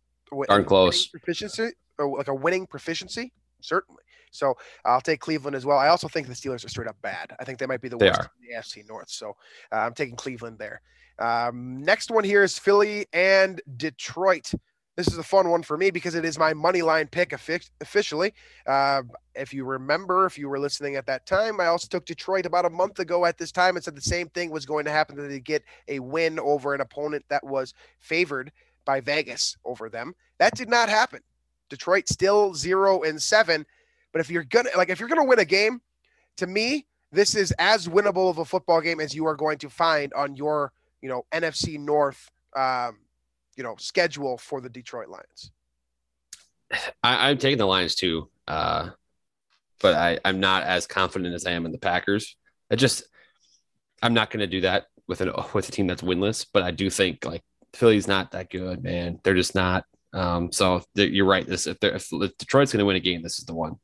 [0.50, 1.08] Darn close.
[1.08, 3.32] proficiency or like a winning proficiency,
[3.62, 4.04] certainly.
[4.32, 5.78] So I'll take Cleveland as well.
[5.78, 7.32] I also think the Steelers are straight up bad.
[7.39, 8.32] I think they might be the They worst are.
[8.41, 9.10] in the AFC North.
[9.10, 9.30] So
[9.72, 10.82] uh, I'm taking Cleveland there.
[11.20, 14.52] Um, next one here is Philly and Detroit.
[15.00, 18.34] This is a fun one for me because it is my money line pick officially.
[18.68, 22.45] Uh, if you remember, if you were listening at that time, I also took Detroit
[22.45, 24.91] about a month ago at this time and said the same thing was going to
[24.91, 28.52] happen that they get a win over an opponent that was favored
[28.84, 30.16] by Vegas over them.
[30.38, 31.22] That did not happen.
[31.70, 33.66] Detroit still zero and seven.
[34.12, 35.80] But if you're gonna like if you're gonna win a game,
[36.36, 39.70] to me, this is as winnable of a football game as you are going to
[39.70, 42.97] find on your, you know, NFC North um,
[43.60, 45.51] you know, schedule for the Detroit Lions.
[47.03, 48.91] I, I'm taking the Lions too, uh,
[49.82, 52.38] but I, I'm not as confident as I am in the Packers.
[52.72, 53.03] I just
[54.01, 56.45] I'm not going to do that with an with a team that's winless.
[56.53, 57.43] But I do think like
[57.74, 59.20] Philly's not that good, man.
[59.26, 59.84] They're just not.
[60.14, 61.45] Um, so you're right.
[61.45, 63.76] This if, they're, if Detroit's going to win a game, this is the one.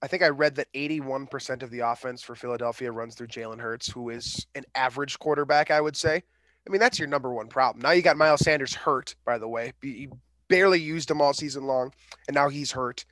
[0.00, 3.88] I think I read that 81% of the offense for Philadelphia runs through Jalen Hurts,
[3.90, 6.22] who is an average quarterback, I would say.
[6.66, 7.82] I mean, that's your number one problem.
[7.82, 9.72] Now you got Miles Sanders hurt, by the way.
[9.82, 10.08] He
[10.48, 11.92] barely used him all season long,
[12.28, 13.04] and now he's hurt.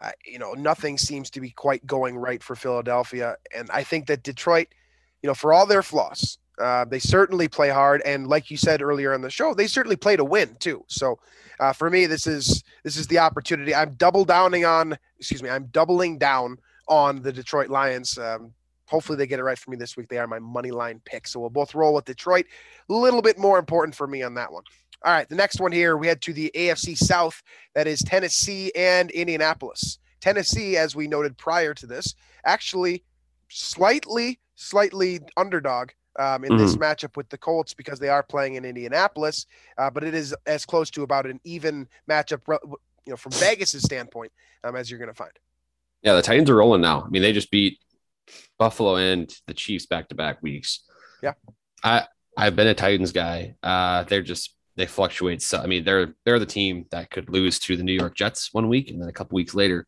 [0.00, 3.36] Uh, you know, nothing seems to be quite going right for Philadelphia.
[3.56, 4.68] And I think that Detroit,
[5.22, 8.02] you know, for all their flaws, uh, they certainly play hard.
[8.02, 10.84] And like you said earlier on the show, they certainly play to win too.
[10.88, 11.18] So
[11.60, 13.74] uh, for me, this is this is the opportunity.
[13.74, 16.58] I'm double downing on, excuse me, I'm doubling down
[16.88, 18.18] on the Detroit Lions.
[18.18, 18.52] Um,
[18.86, 20.08] hopefully they get it right for me this week.
[20.08, 21.26] They are my money line pick.
[21.26, 22.46] So we'll both roll with Detroit.
[22.88, 24.64] A little bit more important for me on that one.
[25.04, 27.42] All right, the next one here, we head to the AFC South.
[27.74, 29.98] That is Tennessee and Indianapolis.
[30.20, 32.14] Tennessee, as we noted prior to this,
[32.46, 33.04] actually
[33.50, 38.64] slightly, slightly underdog um, in this matchup with the Colts because they are playing in
[38.64, 42.40] Indianapolis, uh, but it is as close to about an even matchup,
[43.04, 44.32] you know, from Vegas's standpoint,
[44.62, 45.32] um, as you're going to find.
[46.02, 47.02] Yeah, the Titans are rolling now.
[47.02, 47.78] I mean, they just beat
[48.58, 50.84] Buffalo and the Chiefs back to back weeks.
[51.22, 51.32] Yeah.
[51.82, 52.06] I
[52.36, 53.54] I've been a Titans guy.
[53.62, 55.40] Uh they're just they fluctuate.
[55.42, 58.52] So I mean, they're they're the team that could lose to the New York Jets
[58.52, 59.86] one week and then a couple weeks later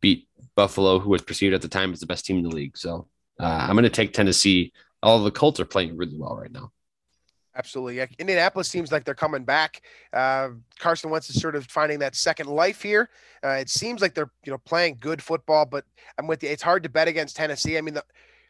[0.00, 2.76] beat Buffalo, who was perceived at the time as the best team in the league.
[2.76, 3.08] So
[3.40, 4.72] uh, I'm going to take Tennessee.
[5.02, 6.72] All the Colts are playing really well right now.
[7.56, 8.06] Absolutely.
[8.18, 9.80] Indianapolis seems like they're coming back.
[10.12, 13.08] Uh, Carson Wentz is sort of finding that second life here.
[13.42, 15.84] Uh, it seems like they're you know playing good football, but
[16.18, 16.50] I'm with you.
[16.50, 17.78] It's hard to bet against Tennessee.
[17.78, 18.04] I mean, the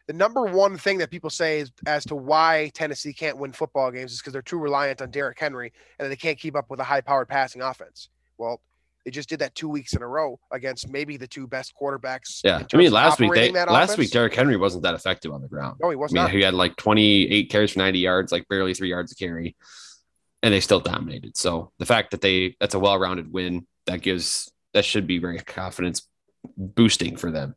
[0.07, 3.91] the number one thing that people say is as to why Tennessee can't win football
[3.91, 6.79] games is because they're too reliant on Derrick Henry and they can't keep up with
[6.79, 8.09] a high powered passing offense.
[8.37, 8.61] Well,
[9.07, 12.41] they just did that two weeks in a row against maybe the two best quarterbacks.
[12.43, 15.47] Yeah, I mean last week they, last week Derrick Henry wasn't that effective on the
[15.47, 15.77] ground.
[15.81, 16.31] No, he was I mean, not.
[16.31, 19.55] he had like 28 carries for 90 yards, like barely three yards a carry,
[20.43, 21.37] and they still dominated.
[21.37, 25.39] So the fact that they that's a well-rounded win that gives that should be very
[25.39, 26.05] confidence
[26.57, 27.55] boosting for them.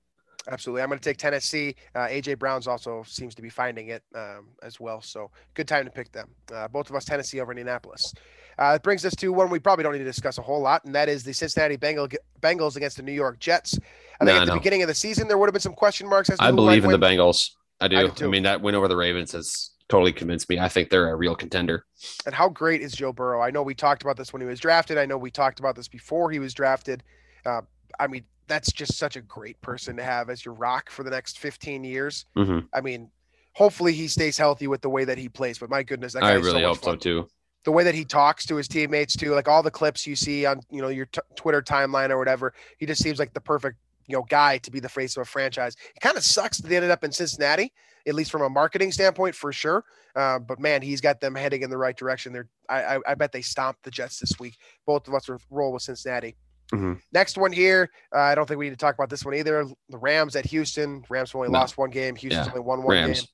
[0.51, 0.83] Absolutely.
[0.83, 1.77] I'm going to take Tennessee.
[1.95, 5.01] Uh, AJ Brown's also seems to be finding it um, as well.
[5.01, 6.29] So good time to pick them.
[6.53, 8.13] Uh, both of us, Tennessee over Indianapolis.
[8.59, 10.85] Uh, it brings us to one we probably don't need to discuss a whole lot,
[10.85, 12.09] and that is the Cincinnati Bengal,
[12.43, 13.79] Bengals against the New York Jets.
[14.21, 14.59] I think No, at the no.
[14.59, 16.29] beginning of the season, there would have been some question marks.
[16.29, 16.99] As to I believe in the.
[16.99, 17.51] Bengals.
[17.81, 17.97] I do.
[17.97, 18.29] I I, do too.
[18.29, 20.59] mean, that win over the Ravens has totally convinced me.
[20.59, 21.85] I think they're a real contender.
[22.27, 23.41] And how great is Joe Burrow?
[23.41, 24.99] I know we talked about this when he was drafted.
[24.99, 27.03] I know we talked about this before he was drafted.
[27.47, 27.63] Uh,
[27.99, 31.11] I mean, that's just such a great person to have as your rock for the
[31.11, 32.27] next 15 years.
[32.37, 32.67] Mhm.
[32.75, 33.11] I mean,
[33.53, 35.59] hopefully he stays healthy with the way that he plays.
[35.59, 37.29] But my goodness, that guy I so really hope so too.
[37.65, 40.47] the way that he talks to his teammates too, like all the clips you see
[40.47, 43.79] on you know your t- Twitter timeline or whatever, he just seems like the perfect
[44.07, 45.77] you know guy to be the face of a franchise.
[45.95, 47.73] It kind of sucks that they ended up in Cincinnati,
[48.07, 49.85] at least from a marketing standpoint for sure.
[50.17, 52.33] Uh, but man, he's got them heading in the right direction.
[52.33, 54.57] They're I, I, I bet they stomped the Jets this week.
[54.87, 56.35] Both of us roll with Cincinnati.
[56.73, 57.01] Mhm.
[57.13, 59.65] Next one here, uh, I don't think we need to talk about this one either.
[59.89, 61.05] The Rams at Houston.
[61.09, 61.59] Rams only No.
[61.59, 62.15] lost one game.
[62.17, 62.53] Houston's Yeah.
[62.53, 63.21] only won one Rams.
[63.21, 63.29] game.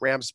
[0.00, 0.32] Rams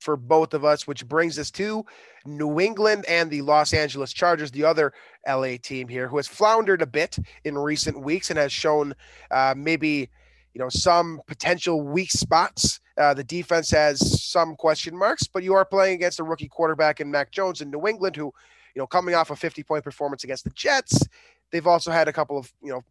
[0.00, 1.84] for both of us, which brings us to
[2.24, 4.92] New England and the Los Angeles Chargers, the other
[5.26, 8.94] LA team here, who has floundered a bit in recent weeks and has shown
[9.30, 10.08] uh, maybe
[10.54, 12.80] you know some potential weak spots.
[12.96, 17.00] Uh, the defense has some question marks, but you are playing against a rookie quarterback
[17.00, 18.32] in Mac Jones in New England, who
[18.74, 21.06] you know coming off a 50 point performance against the Jets.
[21.52, 22.84] They've also had a couple of you know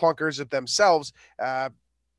[0.00, 1.12] clunkers of themselves.
[1.42, 1.70] Uh,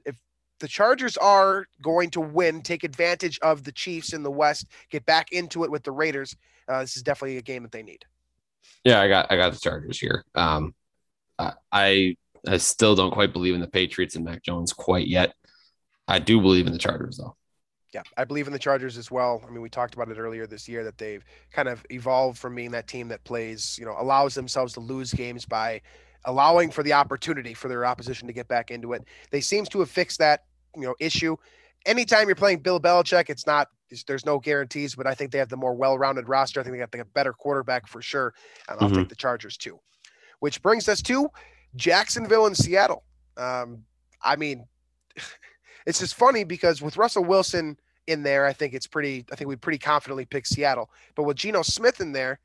[0.06, 0.16] if
[0.60, 5.06] the Chargers are going to win, take advantage of the Chiefs in the West, get
[5.06, 6.36] back into it with the Raiders.
[6.68, 8.06] Uh, this is definitely a game that they need.
[8.84, 10.24] Yeah, I got I got the Chargers here.
[10.36, 10.74] Um,
[11.40, 12.16] I-
[12.48, 15.34] I still don't quite believe in the Patriots and Mac Jones quite yet.
[16.08, 17.36] I do believe in the Chargers though.
[17.98, 19.44] Yeah, I believe in the Chargers as well.
[19.48, 22.54] I mean, we talked about it earlier this year that they've kind of evolved from
[22.54, 25.82] being that team that plays, you know, allows themselves to lose games by
[26.26, 29.04] allowing for the opportunity for their opposition to get back into it.
[29.32, 30.44] They seem to have fixed that,
[30.76, 31.38] you know, issue.
[31.88, 33.70] Anytime you're playing Bill Belichick, it's not
[34.06, 36.60] there's- no guarantees, but I think they have the more well-rounded roster.
[36.60, 38.36] I think they got the better quarterback for sure.
[38.70, 38.96] And I'll Mhm.
[38.96, 39.80] take the Chargers too.
[40.38, 41.30] Which brings us to
[41.76, 43.04] Jacksonville and Seattle.
[43.38, 43.86] Um,
[44.22, 44.68] I mean,
[45.88, 49.26] it's just funny because with Russell Wilson in there, I think it's pretty.
[49.32, 50.90] I think we pretty confidently pick Seattle.
[51.16, 52.40] But with Geno Smith in there,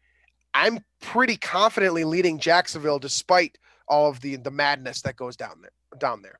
[0.53, 3.59] I'm pretty confidently leading Jacksonville, despite
[3.89, 5.99] all of the the madness that goes down there.
[5.99, 6.39] Down there.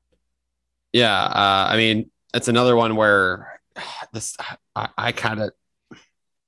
[0.91, 3.61] Yeah, uh, I mean it's another one where
[4.13, 4.35] this
[4.75, 5.51] I, I kind of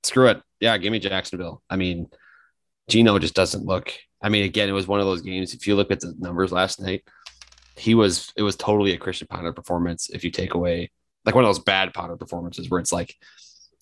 [0.02, 0.42] screw it.
[0.60, 1.62] Yeah, give me Jacksonville.
[1.68, 2.08] I mean,
[2.88, 3.92] Geno just doesn't look.
[4.22, 5.52] I mean, again, it was one of those games.
[5.54, 7.04] If you look at the numbers last night,
[7.76, 10.08] he was it was totally a Christian Ponder performance.
[10.10, 10.90] If you take away
[11.26, 13.14] like one of those bad Ponder performances where it's like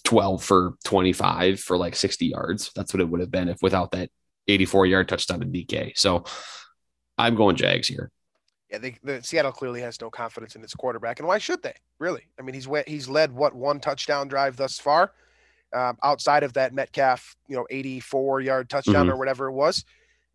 [0.03, 3.59] twelve for twenty five for like sixty yards, that's what it would have been if
[3.62, 4.11] without that
[4.49, 5.97] eighty four yard touchdown to DK.
[5.97, 6.24] So
[7.16, 8.11] I'm going Jags here.
[8.70, 11.74] Yeah, they, the Seattle clearly has no confidence in its quarterback, and why should they?
[12.01, 12.22] Really?
[12.38, 15.12] I mean, he's he's led what one touchdown drive thus far,
[15.72, 19.12] um, outside of that Metcalf, you know, 84 yard touchdown Mhm.
[19.12, 19.84] or whatever it was.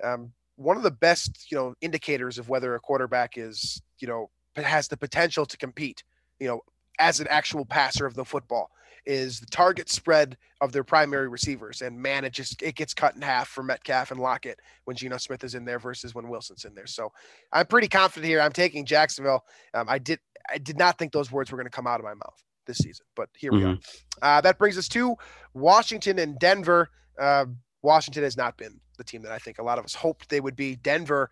[0.04, 4.30] Um, one of the best, you know, indicators of whether a quarterback is, you know,
[4.56, 6.04] has the potential to compete,
[6.40, 6.62] you know,
[7.00, 8.72] as an actual passer of the football
[9.06, 11.82] is the target spread of their primary receivers.
[11.82, 15.18] And man, it just it gets cut in half for Metcalf and Lockett when Geno
[15.18, 16.88] Smith is in there versus when Wilson's in there.
[16.88, 17.12] So
[17.52, 18.42] I'm pretty confident here.
[18.42, 19.44] I'm taking Jacksonville.
[19.74, 20.20] Um, I did
[20.52, 22.78] I did not think those words were going to come out of my mouth this
[22.78, 23.78] season, but here we are.
[24.22, 25.16] Uh, that brings us to
[25.54, 26.90] Washington and Denver.
[27.20, 27.46] Uh,
[27.82, 30.42] Washington has not been the team that I think a lot of us hoped they
[30.42, 30.76] would be.
[30.76, 31.32] Denver,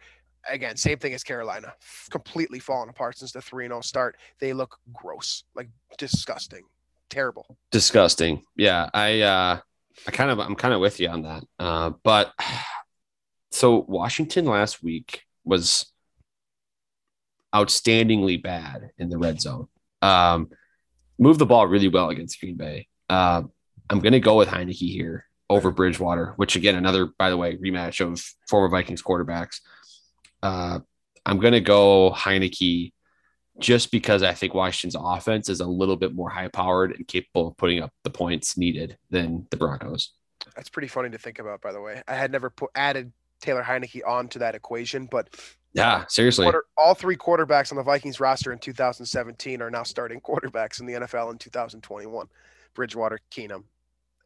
[0.49, 1.73] again, same thing as Carolina,
[2.09, 4.17] completely fallen apart since the 3 0 start.
[4.39, 6.63] They look gross, like disgusting,
[7.09, 7.57] terrible.
[7.71, 8.43] disgusting.
[8.55, 9.59] Yeah, I uh
[10.07, 11.43] I kind of I'm kind of with you on that.
[11.59, 12.33] Uh but
[13.51, 15.85] so Washington last week was
[17.55, 19.67] outstandingly bad in the red zone.
[20.01, 20.49] Um
[21.19, 22.87] moved the ball really well against Green Bay.
[23.09, 23.43] Uh,
[23.89, 28.05] I'm gonna go with Heinicke here over Bridgewater, which again another by the way rematch
[28.05, 29.61] of former Vikings quarterbacks.
[30.43, 30.79] Uh
[31.25, 32.93] I'm gonna go Heinicke
[33.59, 37.47] just because I think Washington's offense is a little bit more high powered and capable
[37.49, 40.13] of putting up the points needed than the Broncos.
[40.55, 42.01] That's pretty funny to think about, by the way.
[42.07, 43.11] I had never put added
[43.41, 45.07] Taylor Heinicke onto that equation.
[45.07, 45.29] But
[45.73, 46.45] Yeah, seriously.
[46.45, 50.85] quarter, all three quarterbacks on the Vikings roster in 2017 are now starting quarterbacks in
[50.85, 52.27] the NFL in 2021.
[52.75, 53.63] Bridgewater, Keenum,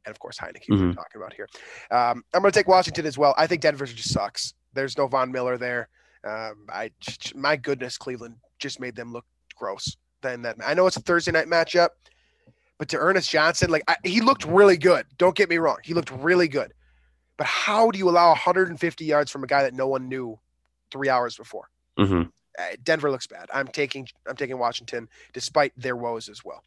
[0.06, 0.66] and of course Heinicke.
[0.70, 0.96] We're Mhm.
[0.96, 1.48] talking about here.
[1.90, 3.34] Um, I'm going to take Washington as well.
[3.38, 4.54] I think Denver just sucks.
[4.74, 5.88] There's no Von Miller there.
[6.24, 6.92] Um, I
[7.36, 9.98] my goodness, Cleveland just made them look gross.
[10.22, 11.90] Then that I know it's a Thursday night matchup,
[12.78, 15.06] but to Ernest Johnson, like I, he looked really good.
[15.18, 16.74] Don't get me wrong, he looked really good.
[17.38, 20.40] But how do you allow 150 yards from a guy that no one knew
[20.92, 21.70] three hours before?
[21.98, 22.24] hmm
[22.60, 23.50] uh, Denver looks bad.
[23.54, 26.64] I'm taking I'm taking Washington despite their woes as well.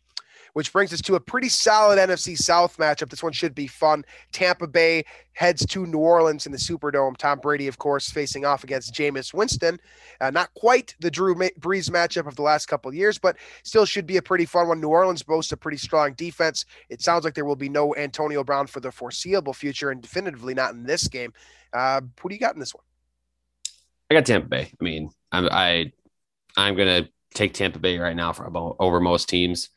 [0.54, 3.10] Which brings us to a pretty solid NFC South matchup.
[3.10, 4.04] This one should be fun.
[4.32, 7.16] Tampa Bay heads to New Orleans in the Superdome.
[7.16, 9.78] Tom Brady, of course, facing off against Jameis Winston.
[10.20, 13.84] Uh, not quite the Drew Brees matchup of the last couple of years, but still
[13.84, 14.80] should be a pretty fun one.
[14.80, 16.64] New Orleans boasts a pretty strong defense.
[16.88, 20.54] It sounds like there will be no Antonio Brown for the foreseeable future, and definitively
[20.54, 21.32] not in this game.
[21.72, 22.84] Uh, who do you got in this one?
[24.10, 24.70] I got Tampa Bay.
[24.80, 25.92] I mean, I'm I
[26.56, 29.70] I'm gonna take Tampa Bay right now for over most teams.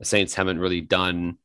[0.00, 1.36] The Saints haven't really done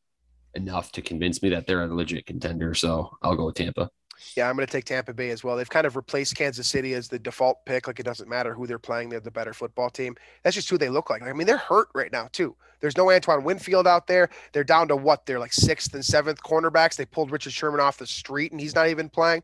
[0.55, 3.91] enough to convince me that they're a legit contender, so I'll go with Tampa.
[4.37, 5.57] Yeah, I'm going to take Tampa Bay as well.
[5.57, 7.85] They've kind of replaced Kansas City as the default pick.
[7.85, 10.15] Like it doesn't matter who they're playing; they're the better football team.
[10.41, 11.21] That's just who they look like.
[11.21, 12.55] I mean, they're hurt right now too.
[12.79, 14.29] There's no Antoine Winfield out there.
[14.53, 15.25] They're down to what?
[15.25, 16.95] They're like sixth and seventh cornerbacks.
[16.95, 19.43] They pulled Richard Sherman off the street, and he's not even playing.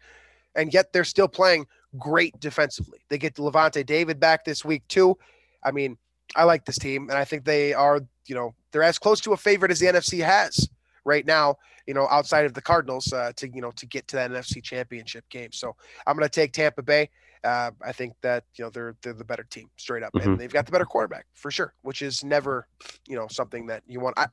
[0.56, 3.00] And yet they're still playing great defensively.
[3.10, 5.18] They get Lavonte David back this week too.
[5.64, 5.98] I mean,
[6.36, 8.02] I like this team, and I think they are.
[8.28, 10.70] You know, they're as close to a favorite as the NFC has
[11.04, 11.58] right now
[11.88, 14.62] you know, outside of the Cardinals uh, to, you know, to get to that NFC
[14.62, 15.52] championship game.
[15.52, 15.76] So
[16.06, 17.10] I'm going to take Tampa Bay.
[17.44, 20.24] Uh, I think that, you know, they're, they're the better team straight up Mhm.
[20.26, 22.68] and they've got the better quarterback for sure, which is never,
[23.08, 24.18] you know, something that you want.
[24.18, 24.28] I,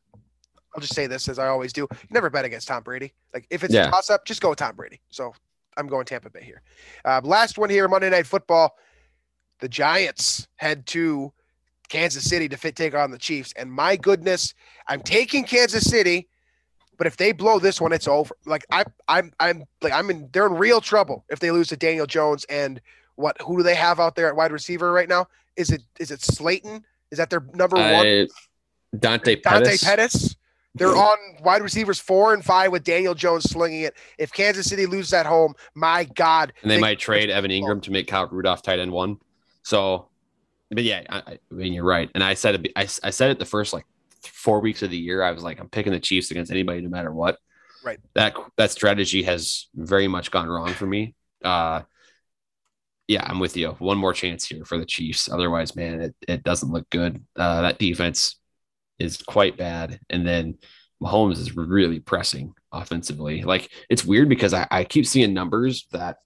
[0.75, 1.89] I'll just say this as I always do.
[1.91, 3.15] You never bet against Tom Brady.
[3.33, 3.89] Like if it's Yeah.
[3.89, 5.01] a toss up, just go with Tom Brady.
[5.09, 5.33] So
[5.79, 6.61] I'm going Tampa Bay here.
[7.07, 8.77] Uh, last one here, Monday Night Football.
[9.61, 11.33] The Giants head to
[11.89, 13.53] Kansas City to fit take on the Chiefs.
[13.57, 14.55] And my goodness,
[14.87, 16.29] I'm taking Kansas City,
[16.97, 18.35] but if they blow this one, it's over.
[18.47, 20.29] Like I, I'm, I'm like I'm in.
[20.33, 22.81] They're in real trouble if they lose to Daniel Jones and
[23.17, 23.41] what?
[23.43, 25.27] Who do they have out there at wide receiver right now?
[25.57, 26.85] Is it is it Slayton?
[27.11, 28.07] Is that their number uh, one?
[28.07, 28.29] I,
[28.99, 29.85] Dante Dante Pettis.
[29.85, 30.37] Pettis.
[30.75, 33.95] They're on wide receivers four and five with Daniel Jones slinging it.
[34.17, 37.91] If Kansas City loses at home, my God, and they might trade Evan Engram to
[37.91, 39.19] make Kyle Rudolph tight end one.
[39.63, 40.09] So,
[40.71, 42.11] but yeah, I, I mean you're right.
[42.15, 42.73] And I said it.
[42.77, 43.85] I, I said it the first like
[44.23, 45.23] four weeks of the year.
[45.23, 47.39] I was like, I'm picking the Chiefs against anybody, no matter what.
[47.85, 47.99] Right.
[48.15, 51.15] That that strategy has very much gone wrong for me.
[51.43, 51.83] Uh,
[53.07, 53.71] yeah, I'm with you.
[53.79, 55.31] One more chance here for the Chiefs.
[55.31, 57.25] Otherwise, man, it, it doesn't look good.
[57.37, 58.39] Uh, that defense
[58.99, 59.99] is quite bad.
[60.11, 60.59] And then
[61.03, 63.43] Mahomes is really pressing offensively.
[63.43, 66.19] Like it's weird because I, I keep seeing numbers that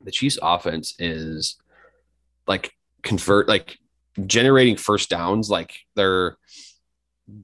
[0.00, 1.56] the Chiefs offense is
[2.46, 2.72] like
[3.02, 3.78] convert like
[4.26, 5.50] generating first downs.
[5.50, 6.36] Like they're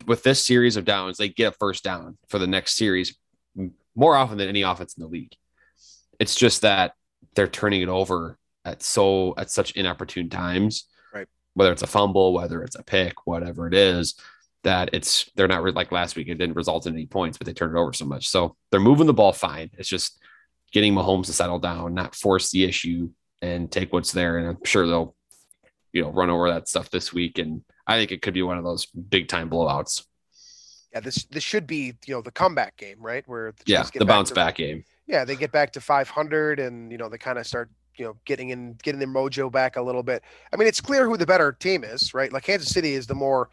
[0.07, 3.17] with this series of downs, they get a first down for the next series
[3.95, 5.33] more often than any offense in the league.
[6.19, 6.95] It's just that
[7.35, 10.89] they're turning it over at so at such inopportune times.
[11.13, 11.29] Right.
[11.55, 14.15] Whether it's a fumble, whether it's a pick, whatever it is,
[14.63, 16.29] that it's they're not like last week.
[16.29, 18.29] It didn't result in any points, but they turned it over so much.
[18.29, 19.71] So they're moving the ball fine.
[19.79, 20.19] It's just
[20.73, 24.39] getting Mahomes to settle down, not force the issue and take what's there.
[24.39, 25.15] And I'm sure they'll,
[25.95, 27.39] you know, run over that stuff this week.
[27.39, 30.05] And I think it could be one of those big time blowouts.
[30.93, 33.25] yeah, this this should be you know the comeback game, right?
[33.27, 34.85] Where the Yeah, the bounce to- back game.
[35.07, 38.17] yeah, they get back to 500 and, you know, they kind of start, you know,
[38.25, 40.23] getting in, getting their mojo back a little bit.
[40.53, 42.33] I mean, it's clear who the better team is, right?
[42.33, 43.51] Like Kansas City is the more,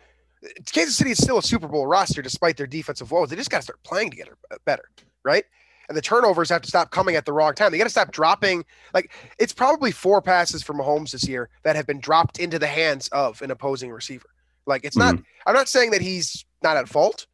[0.72, 3.30] Kansas City is still a Super Bowl roster despite their defensive woes.
[3.30, 4.86] They just got to start playing together better,
[5.24, 5.44] right?
[5.92, 7.70] And the turnovers have to stop coming at the wrong time.
[7.70, 8.64] They got to stop dropping.
[8.94, 12.68] Like it's probably four passes from Mahomes this year that have been dropped into the
[12.68, 14.30] hands of an opposing receiver.
[14.66, 15.20] Like it's not.
[15.46, 17.28] I'm not saying that he's not at fault,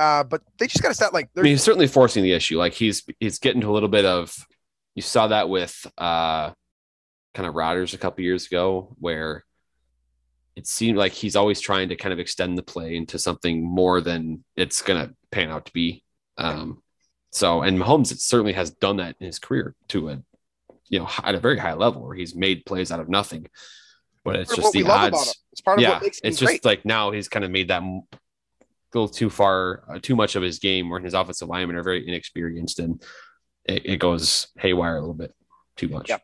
[0.00, 1.12] uh, but they just got to stop.
[1.12, 2.58] Like I mean, he's certainly forcing the issue.
[2.58, 4.34] Like he's he's getting to a little bit of
[4.96, 6.50] you saw that with uh
[7.34, 9.44] kind of Rodgers a couple years ago, where
[10.56, 14.00] it seemed like he's always trying to kind of extend the play into something more
[14.00, 16.02] than it's gonna pan out to be.
[16.36, 16.82] Um
[17.32, 20.22] so and Mahomes certainly has done that in his career to a
[20.88, 23.46] you know at a very high level where he's made plays out of nothing.
[24.24, 25.40] But it's just the odds.
[25.50, 26.64] It's part of yeah, what makes him it's just great.
[26.64, 27.82] like now he's kind of made that
[28.94, 32.06] little too far, uh, too much of his game, where his offensive linemen are very
[32.06, 33.02] inexperienced and
[33.64, 35.34] it, it goes haywire a little bit
[35.76, 36.08] too much.
[36.08, 36.22] Yep.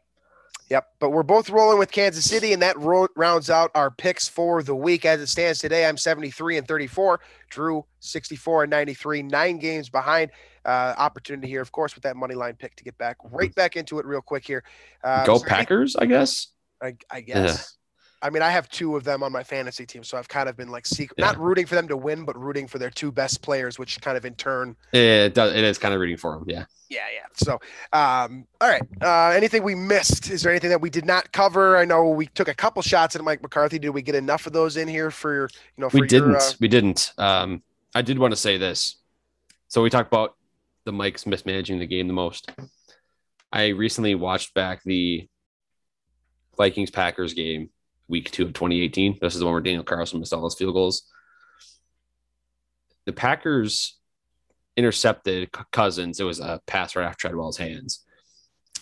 [0.70, 4.28] Yep, but we're both rolling with Kansas City, and that ro- rounds out our picks
[4.28, 5.06] for the week.
[5.06, 7.20] As it stands today, I'm 73 and 34.
[7.48, 10.30] Drew 64 and 93, nine games behind.
[10.66, 13.76] Uh, opportunity here, of course, with that money line pick to get back right back
[13.76, 14.62] into it real quick here.
[15.02, 16.48] Uh, Go any- Packers, I guess.
[16.82, 17.78] I, I guess.
[18.20, 20.56] I mean, I have two of them on my fantasy team, so I've kind of
[20.56, 21.26] been like secret, Yeah.
[21.26, 24.16] not rooting for them to win, but rooting for their two best players, which kind
[24.16, 25.54] of in turn It does.
[25.54, 26.44] It is kind of rooting for them.
[26.48, 26.64] Yeah.
[26.88, 27.26] Yeah, yeah.
[27.34, 27.60] So,
[27.92, 28.82] um, all right.
[29.00, 30.30] Uh, anything we missed?
[30.30, 31.76] Is there anything that we did not cover?
[31.76, 33.78] I know we took a couple shots at Mike McCarthy.
[33.78, 36.30] Did we get enough of those in here for your, you know, for we didn't.
[36.30, 37.12] Your, uh, we didn't.
[37.18, 37.62] Um,
[37.94, 38.96] I did want to say this.
[39.68, 40.34] So we talked about
[40.84, 42.50] the Mike's mismanaging the game the most.
[43.52, 45.28] I recently watched back the
[46.56, 47.68] Vikings Packers game,
[48.09, 49.18] week two of 2018.
[49.20, 51.02] This is the one where Daniel Carlson missed all his field goals.
[53.06, 53.98] The Packers
[54.76, 56.20] intercepted Cousins.
[56.20, 58.04] It was a pass right after Treadwell's hands.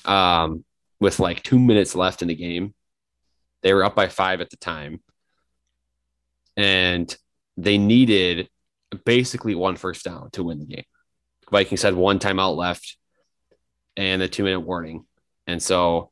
[0.04, 0.64] Um,
[1.00, 2.74] with like two minutes left in the game,
[3.62, 5.02] they were up by five at the time,
[6.56, 7.14] and
[7.56, 8.48] they needed
[9.04, 10.84] basically one first down to win the game.
[11.50, 12.96] Vikings had one timeout left
[13.96, 15.04] and a two minute warning.
[15.46, 16.10] And so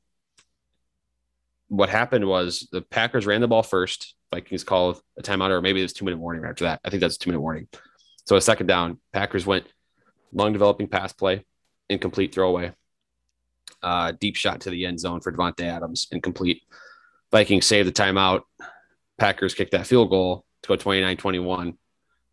[1.77, 4.15] what happened was the Packers ran the ball first.
[4.33, 6.81] Vikings called a timeout, or maybe it was two minute warning after that.
[6.85, 7.69] I think that's two minute warning.
[8.27, 9.67] So a second down, Packers went
[10.33, 11.45] long developing pass play,
[11.89, 12.73] incomplete throwaway,
[13.83, 16.63] uh, deep shot to the end zone for Davante Adams, incomplete.
[17.31, 18.43] Vikings saved the timeout.
[19.19, 21.79] Packers kicked that field goal to go 29 21.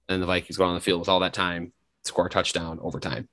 [0.10, 1.74] And the Vikings go on the field with all that time,
[2.04, 3.30] score a touchdown overtime.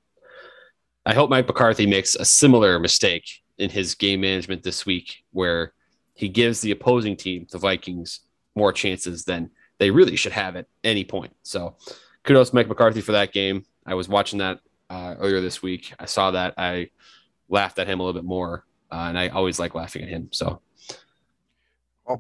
[1.04, 3.24] I hope Mike McCarthy makes a similar mistake
[3.56, 5.72] in his game management this week, where
[6.18, 8.20] he gives the opposing team, the Vikings,
[8.56, 11.32] more chances than they really should have at any point.
[11.44, 11.76] So
[12.24, 13.64] kudos to Mike McCarthy for that game.
[13.86, 14.58] I was watching that
[14.90, 15.94] uh, earlier this week.
[16.00, 16.54] I saw that.
[16.58, 16.90] I
[17.48, 20.28] laughed at him a little bit more, uh, and I always like laughing at him.
[20.32, 20.60] So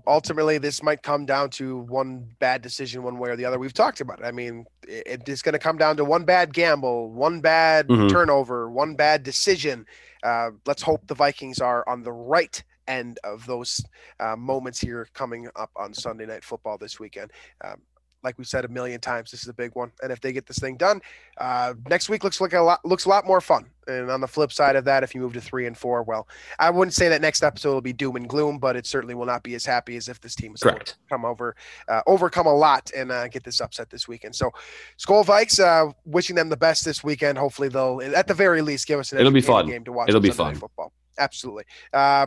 [0.06, 3.58] ultimately, this might come down to one bad decision, one way or the other.
[3.58, 4.26] We've talked about it.
[4.26, 8.10] I mean, it, it's going to come down to one bad gamble, one bad Mhm.
[8.10, 9.86] turnover, one bad decision.
[10.22, 13.84] Uh, let's hope the Vikings are on the right end of those
[14.20, 17.30] uh, moments here coming up on Sunday Night Football this weekend.
[17.64, 17.80] Um,
[18.24, 20.44] like we said a million times, this is a big one, and if they get
[20.44, 21.00] this thing done,
[21.38, 23.66] uh, next week looks like a lot looks a lot more fun.
[23.86, 26.28] And on the flip side of that, if you move to three and four, well,
[26.58, 29.24] I wouldn't say that next episode will be doom and gloom, but it certainly will
[29.24, 30.96] not be as happy as if this team to correct.
[31.08, 31.54] come over,
[31.88, 34.34] uh, overcome a lot and uh, get this upset this weekend.
[34.34, 34.50] So,
[34.98, 37.38] Skol Vikes, uh, wishing them the best this weekend.
[37.38, 39.66] Hopefully, they'll at the very least give us an It'll be fun.
[39.66, 40.08] game to watch.
[40.08, 40.60] It'll be Sunday fun.
[40.60, 41.64] Football, absolutely.
[41.92, 42.26] Uh,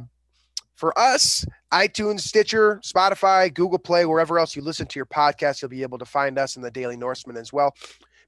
[0.76, 5.70] for us, iTunes, Stitcher, Spotify, Google Play, wherever else you listen to your podcast, you'll
[5.70, 7.76] be able to find us in the Daily Norseman as well.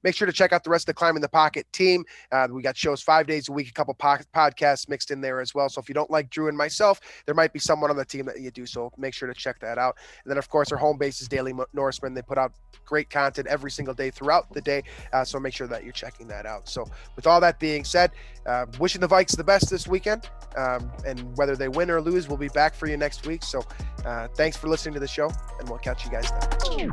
[0.04, 2.04] Make sure to check out the rest of the Climbing the Pocket team.
[2.30, 5.40] Uh, we got shows five days a week, a couple po- podcasts mixed in there
[5.40, 5.68] as well.
[5.68, 8.26] So if you don't like Drew and myself, there might be someone on the team
[8.26, 8.66] that you do.
[8.66, 9.96] So make sure to check that out.
[10.24, 12.14] And then, of course, our home base is Daily Norseman.
[12.14, 12.52] They put out
[12.84, 14.82] great content every single day throughout the day.
[15.12, 16.68] Uh, so make sure that you're checking that out.
[16.68, 16.84] So,
[17.16, 18.10] with all that being said,
[18.46, 20.28] uh, wishing the Vikes the best this weekend.
[20.56, 23.42] Um, and whether they win or lose, we'll be back for you next week.
[23.42, 23.64] So,
[24.04, 26.90] uh, thanks for listening to the show, and we'll catch you guys then.